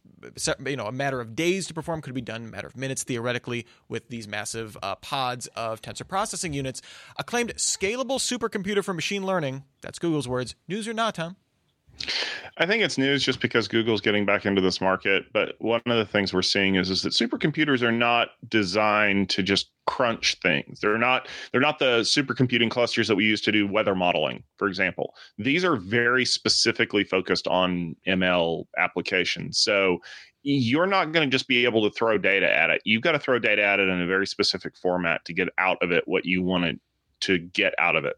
you 0.66 0.76
know, 0.76 0.86
a 0.86 0.92
matter 0.92 1.20
of 1.20 1.34
days 1.36 1.66
to 1.66 1.74
perform 1.74 2.00
could 2.00 2.14
be 2.14 2.20
done 2.20 2.42
in 2.42 2.48
a 2.48 2.50
matter 2.50 2.66
of 2.66 2.76
minutes 2.76 3.02
theoretically 3.04 3.66
with 3.88 4.08
these 4.08 4.26
massive 4.26 4.76
uh, 4.82 4.96
pods 4.96 5.46
of 5.48 5.80
tensor 5.82 6.06
processing 6.06 6.52
units. 6.52 6.82
Acclaimed 7.18 7.54
scalable 7.56 8.18
supercomputer 8.18 8.84
for 8.84 8.94
machine 8.94 9.24
learning. 9.24 9.64
That's 9.82 9.98
Google's 9.98 10.28
words. 10.28 10.54
News 10.68 10.88
or 10.88 10.94
not, 10.94 11.14
Tom? 11.14 11.36
I 12.58 12.64
think 12.64 12.82
it's 12.82 12.96
news 12.96 13.22
just 13.22 13.40
because 13.40 13.68
Google's 13.68 14.00
getting 14.00 14.24
back 14.24 14.46
into 14.46 14.62
this 14.62 14.80
market. 14.80 15.26
But 15.32 15.56
one 15.58 15.82
of 15.84 15.98
the 15.98 16.06
things 16.06 16.32
we're 16.32 16.42
seeing 16.42 16.76
is, 16.76 16.88
is 16.88 17.02
that 17.02 17.12
supercomputers 17.12 17.82
are 17.82 17.92
not 17.92 18.28
designed 18.48 19.28
to 19.30 19.42
just 19.42 19.70
crunch 19.86 20.36
things. 20.42 20.80
They're 20.80 20.98
not 20.98 21.28
they're 21.52 21.60
not 21.60 21.78
the 21.78 22.00
supercomputing 22.00 22.70
clusters 22.70 23.08
that 23.08 23.14
we 23.14 23.24
use 23.24 23.40
to 23.42 23.52
do 23.52 23.66
weather 23.66 23.94
modeling, 23.94 24.42
for 24.56 24.68
example. 24.68 25.14
These 25.38 25.64
are 25.64 25.76
very 25.76 26.24
specifically 26.24 27.04
focused 27.04 27.46
on 27.46 27.94
ML 28.06 28.64
applications. 28.78 29.58
So 29.58 29.98
you're 30.42 30.86
not 30.86 31.12
going 31.12 31.28
to 31.28 31.34
just 31.34 31.48
be 31.48 31.64
able 31.64 31.88
to 31.88 31.94
throw 31.94 32.16
data 32.18 32.50
at 32.50 32.70
it. 32.70 32.80
You've 32.84 33.02
got 33.02 33.12
to 33.12 33.18
throw 33.18 33.38
data 33.38 33.64
at 33.64 33.80
it 33.80 33.88
in 33.88 34.00
a 34.00 34.06
very 34.06 34.26
specific 34.26 34.76
format 34.76 35.24
to 35.24 35.34
get 35.34 35.48
out 35.58 35.78
of 35.82 35.90
it 35.90 36.04
what 36.06 36.24
you 36.24 36.42
wanted 36.42 36.78
to 37.20 37.38
get 37.38 37.74
out 37.78 37.96
of 37.96 38.04
it. 38.04 38.16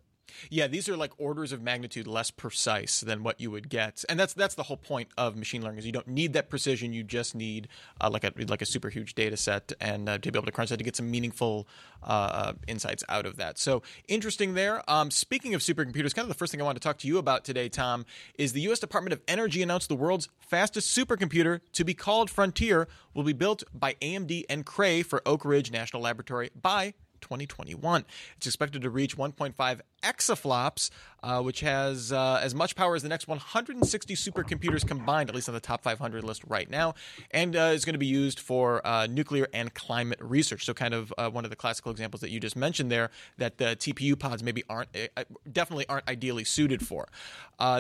Yeah, 0.51 0.67
these 0.67 0.89
are 0.89 0.97
like 0.97 1.13
orders 1.19 1.53
of 1.53 1.63
magnitude 1.63 2.07
less 2.07 2.31
precise 2.31 3.01
than 3.01 3.23
what 3.23 3.41
you 3.41 3.51
would 3.51 3.69
get, 3.69 4.05
and 4.09 4.19
that's 4.19 4.35
that's 4.35 4.55
the 4.55 4.65
whole 4.65 4.77
point 4.77 5.09
of 5.17 5.37
machine 5.37 5.63
learning. 5.63 5.79
Is 5.79 5.87
you 5.87 5.93
don't 5.93 6.09
need 6.09 6.33
that 6.35 6.49
precision; 6.51 6.93
you 6.93 7.03
just 7.03 7.35
need 7.35 7.69
uh, 8.01 8.11
like 8.11 8.25
a 8.25 8.33
like 8.47 8.63
a 8.63 8.67
super 8.67 8.91
huge 8.91 9.15
data 9.15 9.37
set 9.37 9.73
and 9.81 10.09
uh, 10.09 10.19
to 10.19 10.33
be 10.33 10.39
able 10.39 10.47
to 10.47 10.53
crunch 10.53 10.71
that 10.71 10.79
to 10.79 10.85
get 10.85 10.97
some 10.97 11.11
meaningful 11.11 11.69
uh, 12.03 12.07
uh, 12.07 12.53
insights 12.67 13.05
out 13.09 13.27
of 13.27 13.37
that. 13.37 13.59
So 13.59 13.83
interesting 14.09 14.55
there. 14.55 14.89
Um, 14.89 15.11
speaking 15.11 15.55
of 15.55 15.61
supercomputers, 15.61 16.15
kind 16.15 16.25
of 16.25 16.29
the 16.29 16.35
first 16.35 16.53
thing 16.53 16.61
I 16.61 16.65
want 16.65 16.77
to 16.77 16.81
talk 16.81 16.99
to 16.99 17.09
you 17.09 17.19
about 17.19 17.45
today, 17.45 17.69
Tom, 17.69 18.05
is 18.37 18.53
the 18.53 18.61
U.S. 18.63 18.79
Department 18.79 19.13
of 19.13 19.21
Energy 19.29 19.63
announced 19.63 19.89
the 19.89 19.97
world's 19.97 20.29
fastest 20.39 20.97
supercomputer 20.97 21.61
to 21.73 21.85
be 21.85 21.95
called 21.95 22.31
Frontier 22.31 22.89
will 23.15 23.25
be 23.25 23.33
built 23.33 23.63
by 23.75 23.95
AMD 23.95 24.45
and 24.49 24.65
Cray 24.65 25.03
for 25.03 25.23
Oak 25.27 25.45
Ridge 25.45 25.71
National 25.71 26.03
Laboratory 26.03 26.51
by 26.61 26.95
2021. 27.21 28.05
It's 28.37 28.47
expected 28.47 28.83
to 28.83 28.91
reach 28.91 29.17
1.5 29.17 29.81
exaflops, 30.03 30.91
uh, 31.23 31.43
which 31.43 31.61
has 31.61 32.13
uh, 32.13 32.41
as 32.43 32.55
much 32.55 32.77
power 32.77 32.95
as 32.95 33.03
the 33.03 33.09
next 33.09 33.29
160 33.29 34.15
supercomputers 34.15 34.87
combined, 34.87 35.29
at 35.29 35.35
least 35.35 35.49
on 35.49 35.55
the 35.55 35.61
top 35.61 35.83
500 35.83 36.25
list 36.25 36.43
right 36.47 36.71
now, 36.71 36.95
and 37.31 37.57
uh, 37.57 37.73
is 37.75 37.85
going 37.85 37.95
to 37.95 37.99
be 37.99 38.07
used 38.07 38.39
for 38.39 38.87
uh, 38.87 39.07
nuclear 39.07 39.49
and 39.53 39.75
climate 39.75 40.19
research. 40.21 40.65
So, 40.65 40.75
kind 40.75 40.95
of 40.95 41.13
uh, 41.19 41.31
one 41.31 41.45
of 41.45 41.51
the 41.51 41.57
classical 41.57 41.91
examples 41.91 42.21
that 42.21 42.31
you 42.31 42.41
just 42.41 42.57
mentioned 42.57 42.91
there 42.91 43.11
that 43.39 43.59
the 43.59 43.77
TPU 43.77 44.19
pods 44.19 44.43
maybe 44.43 44.63
aren't 44.69 44.91
uh, 45.17 45.25
definitely 45.51 45.87
aren't 45.89 46.09
ideally 46.09 46.45
suited 46.45 46.87
for. 46.87 47.09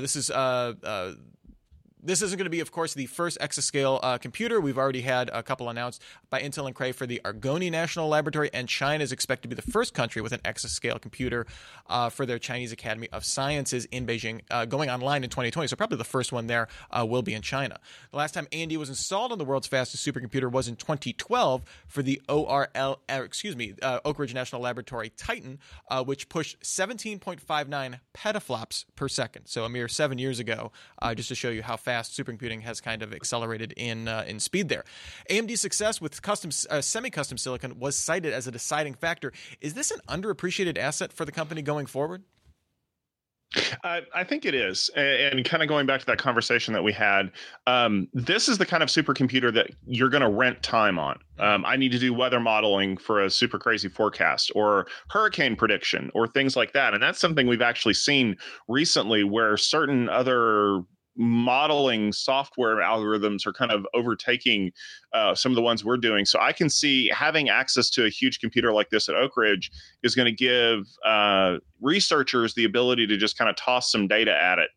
this 0.00 0.16
is 0.16 0.30
this 2.08 2.22
isn't 2.22 2.38
going 2.38 2.46
to 2.46 2.50
be, 2.50 2.60
of 2.60 2.72
course, 2.72 2.94
the 2.94 3.04
first 3.04 3.38
exascale 3.38 4.00
uh, 4.02 4.16
computer. 4.16 4.62
We've 4.62 4.78
already 4.78 5.02
had 5.02 5.28
a 5.28 5.42
couple 5.42 5.68
announced 5.68 6.02
by 6.30 6.40
Intel 6.40 6.66
and 6.66 6.74
Cray 6.74 6.92
for 6.92 7.06
the 7.06 7.20
Argonne 7.22 7.70
National 7.70 8.08
Laboratory, 8.08 8.48
and 8.54 8.66
China 8.66 9.04
is 9.04 9.12
expected 9.12 9.42
to 9.42 9.54
be 9.54 9.60
the 9.60 9.70
first 9.70 9.92
country 9.92 10.22
with 10.22 10.32
an 10.32 10.40
exascale 10.40 10.98
computer 10.98 11.46
uh, 11.86 12.08
for 12.08 12.24
their 12.24 12.38
Chinese 12.38 12.72
Academy 12.72 13.08
of 13.12 13.26
Sciences 13.26 13.84
in 13.86 14.06
Beijing, 14.06 14.40
uh, 14.50 14.64
going 14.64 14.88
online 14.88 15.22
in 15.22 15.28
2020. 15.28 15.68
So 15.68 15.76
probably 15.76 15.98
the 15.98 16.04
first 16.04 16.32
one 16.32 16.46
there 16.46 16.68
uh, 16.90 17.04
will 17.04 17.20
be 17.20 17.34
in 17.34 17.42
China. 17.42 17.78
The 18.10 18.16
last 18.16 18.32
time 18.32 18.46
AMD 18.52 18.74
was 18.78 18.88
installed 18.88 19.30
on 19.30 19.36
the 19.36 19.44
world's 19.44 19.66
fastest 19.66 20.06
supercomputer 20.06 20.50
was 20.50 20.66
in 20.66 20.76
2012 20.76 21.62
for 21.86 22.02
the 22.02 22.22
ORL, 22.26 23.00
uh, 23.06 23.22
excuse 23.22 23.54
me, 23.54 23.74
uh, 23.82 24.00
Oak 24.06 24.18
Ridge 24.18 24.32
National 24.32 24.62
Laboratory 24.62 25.12
Titan, 25.14 25.58
which 26.06 26.30
pushed 26.30 26.58
17.59 26.60 28.00
petaflops 28.14 28.86
per 28.96 29.08
second. 29.08 29.44
So 29.44 29.64
a 29.64 29.68
mere 29.68 29.88
seven 29.88 30.16
years 30.16 30.38
ago, 30.38 30.72
just 31.14 31.28
to 31.28 31.34
show 31.34 31.50
you 31.50 31.62
how 31.62 31.76
fast 31.76 31.97
fast 31.98 32.16
supercomputing 32.16 32.62
has 32.62 32.80
kind 32.80 33.02
of 33.02 33.12
accelerated 33.12 33.72
in 33.76 34.06
uh, 34.06 34.24
in 34.26 34.38
speed 34.38 34.68
there. 34.68 34.84
AMD's 35.30 35.60
success 35.60 36.00
with 36.00 36.22
custom 36.22 36.50
uh, 36.70 36.80
semi-custom 36.80 37.38
silicon 37.38 37.78
was 37.78 37.96
cited 37.96 38.32
as 38.32 38.46
a 38.46 38.52
deciding 38.52 38.94
factor. 38.94 39.32
Is 39.60 39.74
this 39.74 39.90
an 39.90 40.00
underappreciated 40.08 40.78
asset 40.78 41.12
for 41.12 41.24
the 41.24 41.32
company 41.32 41.62
going 41.62 41.86
forward? 41.86 42.22
I, 43.82 44.02
I 44.14 44.24
think 44.24 44.44
it 44.44 44.54
is. 44.54 44.90
And, 44.94 45.38
and, 45.38 45.44
kind 45.44 45.62
of 45.62 45.70
going 45.70 45.86
back 45.86 46.00
to 46.00 46.06
that 46.06 46.18
conversation 46.18 46.74
that 46.74 46.84
we 46.84 46.92
had, 46.92 47.32
um, 47.66 48.06
this 48.12 48.46
is 48.46 48.58
the 48.58 48.66
kind 48.66 48.82
of 48.82 48.90
supercomputer 48.90 49.52
that 49.54 49.70
you're 49.86 50.10
going 50.10 50.22
to 50.22 50.28
rent 50.28 50.62
time 50.62 50.98
on. 50.98 51.18
Um, 51.38 51.64
I 51.64 51.76
need 51.76 51.92
to 51.92 51.98
do 51.98 52.12
weather 52.12 52.40
modeling 52.40 52.98
for 52.98 53.24
a 53.24 53.30
super 53.30 53.58
crazy 53.58 53.88
forecast 53.88 54.52
or 54.54 54.86
hurricane 55.08 55.56
prediction 55.56 56.10
or 56.14 56.26
things 56.26 56.56
like 56.56 56.74
that. 56.74 56.92
And 56.92 57.02
that's 57.02 57.18
something 57.18 57.46
we've 57.46 57.62
actually 57.62 57.94
seen 57.94 58.36
recently 58.68 59.24
where 59.24 59.56
certain 59.56 60.10
other 60.10 60.82
modeling 61.18 62.12
software 62.12 62.76
algorithms 62.76 63.44
are 63.46 63.52
kind 63.52 63.72
of 63.72 63.86
overtaking 63.92 64.72
uh, 65.12 65.34
some 65.34 65.52
of 65.52 65.56
the 65.56 65.62
ones 65.62 65.84
we're 65.84 65.96
doing. 65.96 66.24
So 66.24 66.38
I 66.40 66.52
can 66.52 66.70
see 66.70 67.08
having 67.08 67.48
access 67.48 67.90
to 67.90 68.04
a 68.04 68.08
huge 68.08 68.38
computer 68.38 68.72
like 68.72 68.90
this 68.90 69.08
at 69.08 69.16
Oak 69.16 69.36
Ridge 69.36 69.70
is 70.02 70.14
going 70.14 70.26
to 70.26 70.32
give 70.32 70.86
uh, 71.04 71.58
researchers 71.80 72.54
the 72.54 72.64
ability 72.64 73.06
to 73.08 73.16
just 73.16 73.36
kind 73.36 73.50
of 73.50 73.56
toss 73.56 73.90
some 73.90 74.06
data 74.06 74.32
at 74.32 74.58
it 74.58 74.70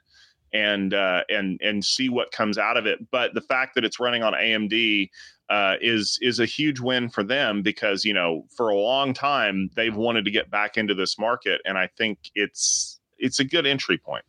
and 0.53 0.93
uh, 0.93 1.21
and 1.29 1.59
and 1.61 1.85
see 1.85 2.09
what 2.09 2.31
comes 2.31 2.57
out 2.57 2.75
of 2.75 2.85
it. 2.85 2.99
But 3.11 3.33
the 3.33 3.41
fact 3.41 3.75
that 3.75 3.85
it's 3.85 3.99
running 3.99 4.23
on 4.23 4.33
AMD 4.33 5.09
uh, 5.49 5.75
is 5.79 6.17
is 6.21 6.39
a 6.39 6.45
huge 6.45 6.79
win 6.79 7.09
for 7.09 7.23
them 7.23 7.61
because 7.61 8.03
you 8.03 8.13
know 8.13 8.45
for 8.55 8.69
a 8.69 8.77
long 8.77 9.13
time 9.13 9.69
they've 9.75 9.95
wanted 9.95 10.25
to 10.25 10.31
get 10.31 10.49
back 10.49 10.77
into 10.77 10.93
this 10.93 11.19
market, 11.19 11.61
and 11.65 11.77
I 11.77 11.87
think 11.97 12.17
it's 12.35 12.99
it's 13.19 13.39
a 13.39 13.43
good 13.43 13.65
entry 13.65 13.97
point. 13.97 14.25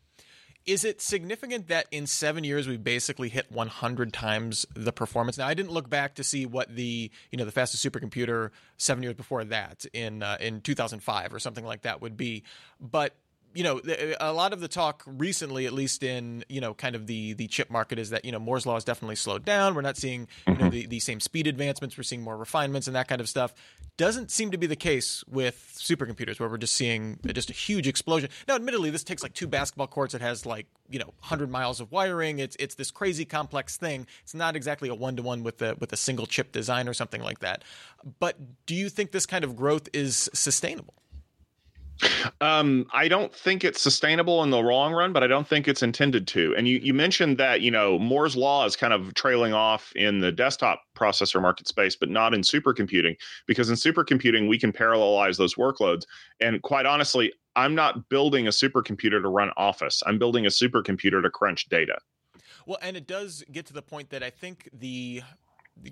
Is 0.64 0.84
it 0.84 1.00
significant 1.00 1.68
that 1.68 1.86
in 1.90 2.06
seven 2.06 2.44
years 2.44 2.68
we 2.68 2.76
basically 2.76 3.28
hit 3.28 3.50
100 3.50 4.12
times 4.12 4.64
the 4.74 4.92
performance? 4.92 5.36
Now, 5.36 5.48
I 5.48 5.54
didn't 5.54 5.72
look 5.72 5.90
back 5.90 6.14
to 6.16 6.24
see 6.24 6.46
what 6.46 6.74
the 6.74 7.10
you 7.30 7.38
know 7.38 7.44
the 7.44 7.52
fastest 7.52 7.84
supercomputer 7.84 8.50
seven 8.76 9.02
years 9.02 9.14
before 9.14 9.44
that 9.44 9.84
in 9.92 10.22
uh, 10.22 10.36
in 10.40 10.60
2005 10.60 11.34
or 11.34 11.38
something 11.38 11.64
like 11.64 11.82
that 11.82 12.00
would 12.00 12.16
be, 12.16 12.44
but 12.80 13.16
you 13.54 13.64
know, 13.64 13.80
a 14.20 14.32
lot 14.32 14.52
of 14.52 14.60
the 14.60 14.68
talk 14.68 15.02
recently, 15.06 15.66
at 15.66 15.72
least 15.72 16.02
in 16.02 16.44
you 16.48 16.60
know, 16.60 16.74
kind 16.74 16.94
of 16.94 17.06
the 17.06 17.32
the 17.34 17.46
chip 17.46 17.70
market, 17.70 17.98
is 17.98 18.10
that 18.10 18.24
you 18.24 18.32
know 18.32 18.38
Moore's 18.38 18.66
law 18.66 18.74
has 18.74 18.84
definitely 18.84 19.16
slowed 19.16 19.44
down. 19.44 19.74
We're 19.74 19.82
not 19.82 19.96
seeing 19.96 20.28
you 20.46 20.54
know 20.54 20.60
mm-hmm. 20.60 20.70
the, 20.70 20.86
the 20.86 21.00
same 21.00 21.20
speed 21.20 21.46
advancements. 21.46 21.96
We're 21.96 22.04
seeing 22.04 22.22
more 22.22 22.36
refinements 22.36 22.86
and 22.86 22.96
that 22.96 23.08
kind 23.08 23.20
of 23.20 23.28
stuff. 23.28 23.54
Doesn't 23.96 24.30
seem 24.30 24.50
to 24.52 24.58
be 24.58 24.66
the 24.66 24.76
case 24.76 25.22
with 25.28 25.74
supercomputers, 25.78 26.40
where 26.40 26.48
we're 26.48 26.56
just 26.56 26.74
seeing 26.74 27.18
just 27.34 27.50
a 27.50 27.52
huge 27.52 27.86
explosion. 27.86 28.30
Now, 28.48 28.54
admittedly, 28.56 28.90
this 28.90 29.04
takes 29.04 29.22
like 29.22 29.34
two 29.34 29.46
basketball 29.46 29.86
courts. 29.86 30.14
It 30.14 30.22
has 30.22 30.46
like 30.46 30.66
you 30.88 30.98
know, 30.98 31.12
hundred 31.20 31.50
miles 31.50 31.80
of 31.80 31.90
wiring. 31.90 32.38
It's 32.38 32.56
it's 32.58 32.74
this 32.74 32.90
crazy 32.90 33.24
complex 33.24 33.76
thing. 33.76 34.06
It's 34.22 34.34
not 34.34 34.56
exactly 34.56 34.88
a 34.88 34.94
one 34.94 35.16
to 35.16 35.22
one 35.22 35.42
with 35.42 35.58
the 35.58 35.76
with 35.80 35.92
a 35.92 35.96
single 35.96 36.26
chip 36.26 36.52
design 36.52 36.88
or 36.88 36.94
something 36.94 37.22
like 37.22 37.40
that. 37.40 37.64
But 38.20 38.66
do 38.66 38.74
you 38.74 38.88
think 38.88 39.10
this 39.10 39.26
kind 39.26 39.44
of 39.44 39.56
growth 39.56 39.88
is 39.92 40.30
sustainable? 40.34 40.94
Um, 42.40 42.86
I 42.92 43.06
don't 43.06 43.32
think 43.32 43.62
it's 43.62 43.80
sustainable 43.80 44.42
in 44.42 44.50
the 44.50 44.58
long 44.58 44.92
run, 44.92 45.12
but 45.12 45.22
I 45.22 45.28
don't 45.28 45.46
think 45.46 45.68
it's 45.68 45.82
intended 45.82 46.26
to. 46.28 46.54
And 46.56 46.66
you, 46.66 46.78
you 46.78 46.92
mentioned 46.92 47.38
that, 47.38 47.60
you 47.60 47.70
know, 47.70 47.98
Moore's 47.98 48.34
law 48.34 48.66
is 48.66 48.74
kind 48.74 48.92
of 48.92 49.14
trailing 49.14 49.52
off 49.52 49.92
in 49.94 50.18
the 50.20 50.32
desktop 50.32 50.82
processor 50.96 51.40
market 51.40 51.68
space, 51.68 51.94
but 51.94 52.08
not 52.08 52.34
in 52.34 52.40
supercomputing, 52.40 53.16
because 53.46 53.68
in 53.68 53.76
supercomputing, 53.76 54.48
we 54.48 54.58
can 54.58 54.72
parallelize 54.72 55.36
those 55.36 55.54
workloads. 55.54 56.02
And 56.40 56.60
quite 56.62 56.86
honestly, 56.86 57.32
I'm 57.54 57.74
not 57.74 58.08
building 58.08 58.46
a 58.46 58.50
supercomputer 58.50 59.22
to 59.22 59.28
run 59.28 59.50
Office. 59.56 60.02
I'm 60.06 60.18
building 60.18 60.46
a 60.46 60.50
supercomputer 60.50 61.22
to 61.22 61.30
crunch 61.30 61.68
data. 61.68 61.98
Well, 62.66 62.78
and 62.82 62.96
it 62.96 63.06
does 63.06 63.44
get 63.52 63.66
to 63.66 63.72
the 63.72 63.82
point 63.82 64.10
that 64.10 64.22
I 64.22 64.30
think 64.30 64.68
the, 64.72 65.22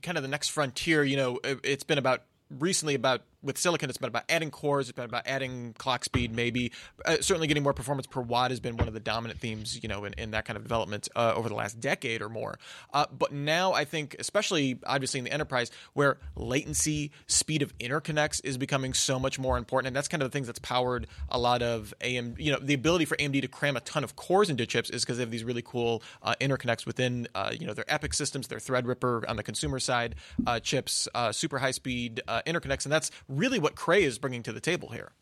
kind 0.03 0.17
of 0.17 0.23
the 0.23 0.29
next 0.29 0.49
frontier, 0.49 1.05
you 1.05 1.17
know, 1.17 1.39
it, 1.45 1.61
it's 1.63 1.85
been 1.85 1.99
about 1.99 2.23
recently 2.59 2.95
about 2.95 3.23
with 3.43 3.59
silicon, 3.59 3.89
it's 3.89 3.99
been 3.99 4.09
about 4.09 4.25
adding 4.29 4.51
cores, 4.51 4.89
it's 4.89 4.97
been 4.97 5.05
about 5.05 5.27
adding 5.27 5.75
clock 5.79 6.05
speed, 6.05 6.35
maybe. 6.35 6.73
Uh, 7.05 7.17
certainly, 7.21 7.47
getting 7.47 7.63
more 7.63 7.73
performance 7.73 8.07
per 8.07 8.21
watt 8.21 8.51
has 8.51 8.61
been 8.61 8.77
one 8.77 8.89
of 8.89 8.95
the 8.95 9.01
dominant 9.01 9.41
themes, 9.41 9.79
you 9.83 9.89
know, 9.89 10.05
in, 10.05 10.13
in 10.15 10.31
that 10.33 10.45
kind 10.45 10.57
of 10.57 10.63
development 10.63 11.09
uh, 11.17 11.33
over 11.35 11.49
the 11.49 11.55
last 11.55 11.81
decade 11.81 12.23
or 12.23 12.29
more. 12.29 12.59
Uh, 12.93 13.07
but 13.17 13.33
now, 13.33 13.73
I 13.73 13.85
think, 13.85 14.17
especially 14.19 14.79
obviously 14.85 15.19
in 15.19 15.25
the 15.25 15.33
enterprise, 15.33 15.71
where 15.95 16.19
latency, 16.37 17.13
speed 17.27 17.63
of 17.63 17.77
interconnects 17.79 18.41
is 18.45 18.59
becoming 18.59 18.93
so 18.93 19.19
much 19.19 19.39
more 19.39 19.57
important, 19.57 19.89
and 19.89 19.97
that's 19.97 20.09
kind 20.09 20.23
of 20.23 20.31
the 20.31 20.33
things 20.33 20.47
that's 20.47 20.59
powered 20.59 21.07
a 21.29 21.39
lot 21.39 21.63
of 21.63 21.95
AM. 22.03 22.35
You 22.39 22.53
know, 22.53 22.59
the 22.61 22.75
ability 22.75 23.07
for 23.07 23.17
AMD 23.17 23.41
to 23.41 23.49
cram 23.49 23.77
a 23.77 23.81
ton 23.81 24.05
of 24.05 24.17
cores 24.17 24.51
into 24.51 24.67
chips 24.67 24.91
is 24.91 25.03
because 25.03 25.17
they 25.17 25.23
have 25.23 25.31
these 25.31 25.45
really 25.45 25.63
cool 25.63 26.03
uh, 26.23 26.35
interconnects 26.41 26.85
within, 26.87 27.27
uh, 27.35 27.53
you 27.59 27.67
know, 27.67 27.75
their 27.75 27.85
EPYC 27.85 28.15
systems, 28.15 28.49
their 28.49 28.59
Threadripper 28.59 29.29
on 29.29 29.37
the 29.37 29.43
consumer 29.43 29.79
side 29.79 30.17
uh, 30.47 30.61
chips, 30.61 31.09
super 31.33 31.59
high 31.59 31.71
speed 31.71 32.21
interconnects, 32.29 32.85
and 32.85 32.93
that's 32.93 33.11
really 33.31 33.59
what 33.59 33.77
Cray 33.77 34.05
is 34.05 34.19
bringing 34.19 34.43
to 34.43 34.53
the 34.53 34.61
table 34.61 34.91
here. 34.91 35.13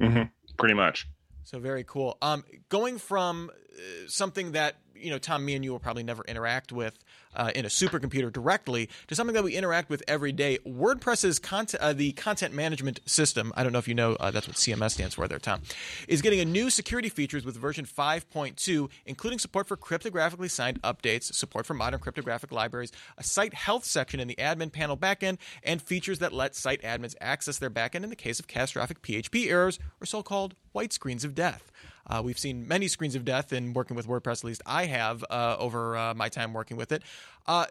Mm-hmm. 0.00 0.24
Pretty 0.58 0.74
much. 0.74 1.08
So 1.44 1.58
very 1.58 1.84
cool. 1.84 2.18
Um, 2.20 2.44
going 2.68 2.98
from 2.98 3.50
uh, 3.50 4.08
something 4.08 4.52
that 4.52 4.76
you 5.00 5.10
know, 5.10 5.18
Tom, 5.18 5.44
me 5.44 5.54
and 5.54 5.64
you 5.64 5.72
will 5.72 5.78
probably 5.78 6.02
never 6.02 6.22
interact 6.24 6.72
with 6.72 6.98
uh, 7.36 7.50
in 7.54 7.64
a 7.64 7.68
supercomputer 7.68 8.32
directly 8.32 8.88
to 9.08 9.14
something 9.14 9.34
that 9.34 9.44
we 9.44 9.54
interact 9.54 9.90
with 9.90 10.02
every 10.08 10.32
day. 10.32 10.58
WordPress's 10.66 11.38
content, 11.38 11.82
uh, 11.82 11.92
the 11.92 12.12
content 12.12 12.54
management 12.54 13.00
system, 13.06 13.52
I 13.56 13.62
don't 13.62 13.72
know 13.72 13.78
if 13.78 13.88
you 13.88 13.94
know, 13.94 14.14
uh, 14.14 14.30
that's 14.30 14.48
what 14.48 14.56
CMS 14.56 14.92
stands 14.92 15.14
for 15.14 15.28
there, 15.28 15.38
Tom, 15.38 15.62
is 16.08 16.22
getting 16.22 16.40
a 16.40 16.44
new 16.44 16.70
security 16.70 17.08
features 17.08 17.44
with 17.44 17.56
version 17.56 17.84
5.2, 17.84 18.88
including 19.04 19.38
support 19.38 19.68
for 19.68 19.76
cryptographically 19.76 20.50
signed 20.50 20.80
updates, 20.82 21.32
support 21.34 21.66
for 21.66 21.74
modern 21.74 22.00
cryptographic 22.00 22.50
libraries, 22.52 22.92
a 23.18 23.22
site 23.22 23.54
health 23.54 23.84
section 23.84 24.20
in 24.20 24.28
the 24.28 24.36
admin 24.36 24.72
panel 24.72 24.96
backend, 24.96 25.38
and 25.62 25.82
features 25.82 26.18
that 26.18 26.32
let 26.32 26.54
site 26.54 26.82
admins 26.82 27.14
access 27.20 27.58
their 27.58 27.70
backend 27.70 28.02
in 28.02 28.10
the 28.10 28.16
case 28.16 28.40
of 28.40 28.46
catastrophic 28.46 29.02
PHP 29.02 29.50
errors 29.50 29.78
or 30.00 30.06
so-called 30.06 30.54
white 30.72 30.92
screens 30.92 31.24
of 31.24 31.34
death. 31.34 31.70
Uh, 32.06 32.22
we've 32.24 32.38
seen 32.38 32.66
many 32.66 32.88
screens 32.88 33.14
of 33.14 33.24
death 33.24 33.52
in 33.52 33.72
working 33.72 33.96
with 33.96 34.06
WordPress. 34.06 34.38
At 34.38 34.44
least 34.44 34.62
I 34.66 34.86
have 34.86 35.24
uh, 35.30 35.56
over 35.58 35.96
uh, 35.96 36.14
my 36.14 36.28
time 36.28 36.52
working 36.52 36.76
with 36.76 36.92
it. 36.92 37.02
Uh, 37.46 37.66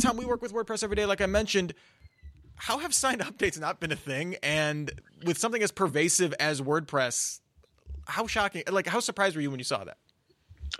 Tom, 0.00 0.16
we 0.16 0.26
work 0.26 0.42
with 0.42 0.52
WordPress 0.52 0.82
every 0.82 0.96
day, 0.96 1.06
like 1.06 1.20
I 1.20 1.26
mentioned. 1.26 1.74
How 2.56 2.78
have 2.78 2.92
signed 2.94 3.20
updates 3.22 3.58
not 3.58 3.80
been 3.80 3.92
a 3.92 3.96
thing? 3.96 4.36
And 4.42 4.90
with 5.24 5.38
something 5.38 5.62
as 5.62 5.70
pervasive 5.70 6.34
as 6.40 6.60
WordPress, 6.60 7.40
how 8.06 8.26
shocking! 8.26 8.62
Like, 8.70 8.86
how 8.86 9.00
surprised 9.00 9.36
were 9.36 9.42
you 9.42 9.50
when 9.50 9.60
you 9.60 9.64
saw 9.64 9.84
that? 9.84 9.98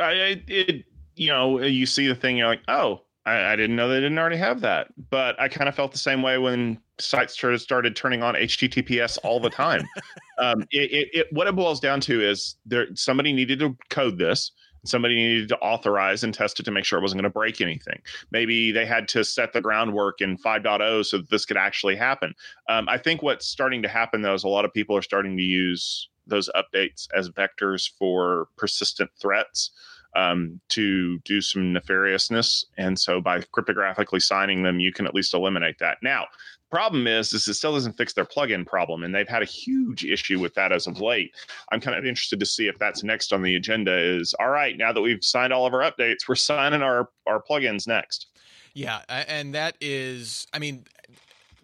I, 0.00 0.42
it, 0.46 0.84
you 1.14 1.28
know, 1.28 1.60
you 1.60 1.86
see 1.86 2.06
the 2.06 2.14
thing, 2.14 2.36
you're 2.36 2.46
like, 2.46 2.62
oh, 2.68 3.02
I, 3.28 3.52
I, 3.52 3.56
didn't 3.56 3.76
know 3.76 3.88
they 3.88 3.96
didn't 3.96 4.18
already 4.18 4.36
have 4.36 4.60
that. 4.62 4.88
But 5.10 5.38
I 5.40 5.48
kind 5.48 5.68
of 5.68 5.74
felt 5.74 5.92
the 5.92 5.98
same 5.98 6.22
way 6.22 6.38
when 6.38 6.78
sites 6.98 7.34
started 7.34 7.60
started 7.60 7.94
turning 7.94 8.22
on 8.22 8.34
HTTPS 8.34 9.18
all 9.22 9.40
the 9.40 9.50
time. 9.50 9.82
um, 10.38 10.62
it, 10.70 10.90
it, 10.90 11.08
it, 11.12 11.26
what 11.32 11.46
it 11.46 11.54
boils 11.54 11.80
down 11.80 12.00
to 12.02 12.22
is 12.22 12.56
there 12.66 12.86
somebody 12.94 13.32
needed 13.32 13.58
to 13.60 13.76
code 13.90 14.18
this. 14.18 14.52
Somebody 14.84 15.16
needed 15.16 15.48
to 15.48 15.58
authorize 15.58 16.22
and 16.22 16.32
test 16.32 16.60
it 16.60 16.62
to 16.62 16.70
make 16.70 16.84
sure 16.84 16.98
it 16.98 17.02
wasn't 17.02 17.20
going 17.20 17.30
to 17.30 17.34
break 17.34 17.60
anything. 17.60 18.00
Maybe 18.30 18.70
they 18.70 18.86
had 18.86 19.08
to 19.08 19.24
set 19.24 19.52
the 19.52 19.60
groundwork 19.60 20.20
in 20.20 20.38
5.0 20.38 21.04
so 21.04 21.18
that 21.18 21.28
this 21.30 21.44
could 21.44 21.56
actually 21.56 21.96
happen. 21.96 22.32
Um, 22.68 22.88
I 22.88 22.96
think 22.96 23.20
what's 23.22 23.46
starting 23.46 23.82
to 23.82 23.88
happen 23.88 24.22
though 24.22 24.34
is 24.34 24.44
a 24.44 24.48
lot 24.48 24.64
of 24.64 24.72
people 24.72 24.96
are 24.96 25.02
starting 25.02 25.36
to 25.36 25.42
use 25.42 26.08
those 26.28 26.48
updates 26.54 27.08
as 27.14 27.28
vectors 27.30 27.90
for 27.98 28.48
persistent 28.56 29.10
threats 29.20 29.70
um, 30.16 30.60
to 30.70 31.18
do 31.20 31.40
some 31.40 31.74
nefariousness. 31.74 32.64
And 32.76 32.98
so 32.98 33.20
by 33.20 33.40
cryptographically 33.40 34.22
signing 34.22 34.62
them, 34.62 34.80
you 34.80 34.92
can 34.92 35.06
at 35.06 35.14
least 35.14 35.34
eliminate 35.34 35.78
that. 35.78 35.98
Now, 36.02 36.22
the 36.70 36.76
problem 36.76 37.06
is, 37.06 37.32
is 37.32 37.48
it 37.48 37.54
still 37.54 37.72
doesn't 37.72 37.96
fix 37.96 38.12
their 38.12 38.24
plugin 38.24 38.66
problem, 38.66 39.02
and 39.02 39.14
they've 39.14 39.28
had 39.28 39.42
a 39.42 39.46
huge 39.46 40.04
issue 40.04 40.38
with 40.38 40.54
that 40.54 40.72
as 40.72 40.86
of 40.86 41.00
late. 41.00 41.34
I'm 41.72 41.80
kind 41.80 41.96
of 41.96 42.04
interested 42.04 42.40
to 42.40 42.46
see 42.46 42.68
if 42.68 42.78
that's 42.78 43.02
next 43.02 43.32
on 43.32 43.42
the 43.42 43.56
agenda. 43.56 43.96
Is 43.96 44.34
all 44.38 44.50
right 44.50 44.76
now 44.76 44.92
that 44.92 45.00
we've 45.00 45.24
signed 45.24 45.52
all 45.52 45.66
of 45.66 45.72
our 45.72 45.80
updates, 45.80 46.28
we're 46.28 46.34
signing 46.34 46.82
our 46.82 47.08
our 47.26 47.42
plugins 47.42 47.86
next. 47.86 48.26
Yeah, 48.74 49.00
and 49.08 49.54
that 49.54 49.76
is, 49.80 50.46
I 50.52 50.58
mean, 50.58 50.84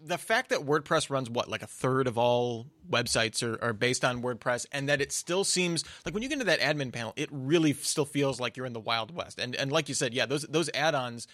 the 0.05 0.17
fact 0.17 0.49
that 0.49 0.59
WordPress 0.59 1.09
runs 1.09 1.29
what 1.29 1.49
like 1.49 1.61
a 1.61 1.67
third 1.67 2.07
of 2.07 2.17
all 2.17 2.67
websites 2.89 3.41
are, 3.43 3.61
are, 3.63 3.73
based 3.73 4.05
on 4.05 4.21
WordPress, 4.21 4.65
and 4.71 4.87
that 4.89 5.01
it 5.01 5.11
still 5.11 5.43
seems 5.43 5.83
like 6.05 6.13
when 6.13 6.23
you 6.23 6.29
get 6.29 6.35
into 6.39 6.45
that 6.45 6.59
admin 6.59 6.93
panel, 6.93 7.13
it 7.15 7.29
really 7.31 7.73
still 7.73 8.05
feels 8.05 8.39
like 8.39 8.55
you're 8.55 8.65
in 8.65 8.73
the 8.73 8.79
Wild 8.79 9.13
West. 9.13 9.39
And 9.39 9.55
and 9.55 9.71
like 9.71 9.89
you 9.89 9.95
said, 9.95 10.13
yeah, 10.13 10.25
those 10.25 10.43
those 10.43 10.69
add-ons. 10.73 11.27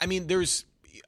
I 0.00 0.06
mean, 0.06 0.26
there's 0.26 0.64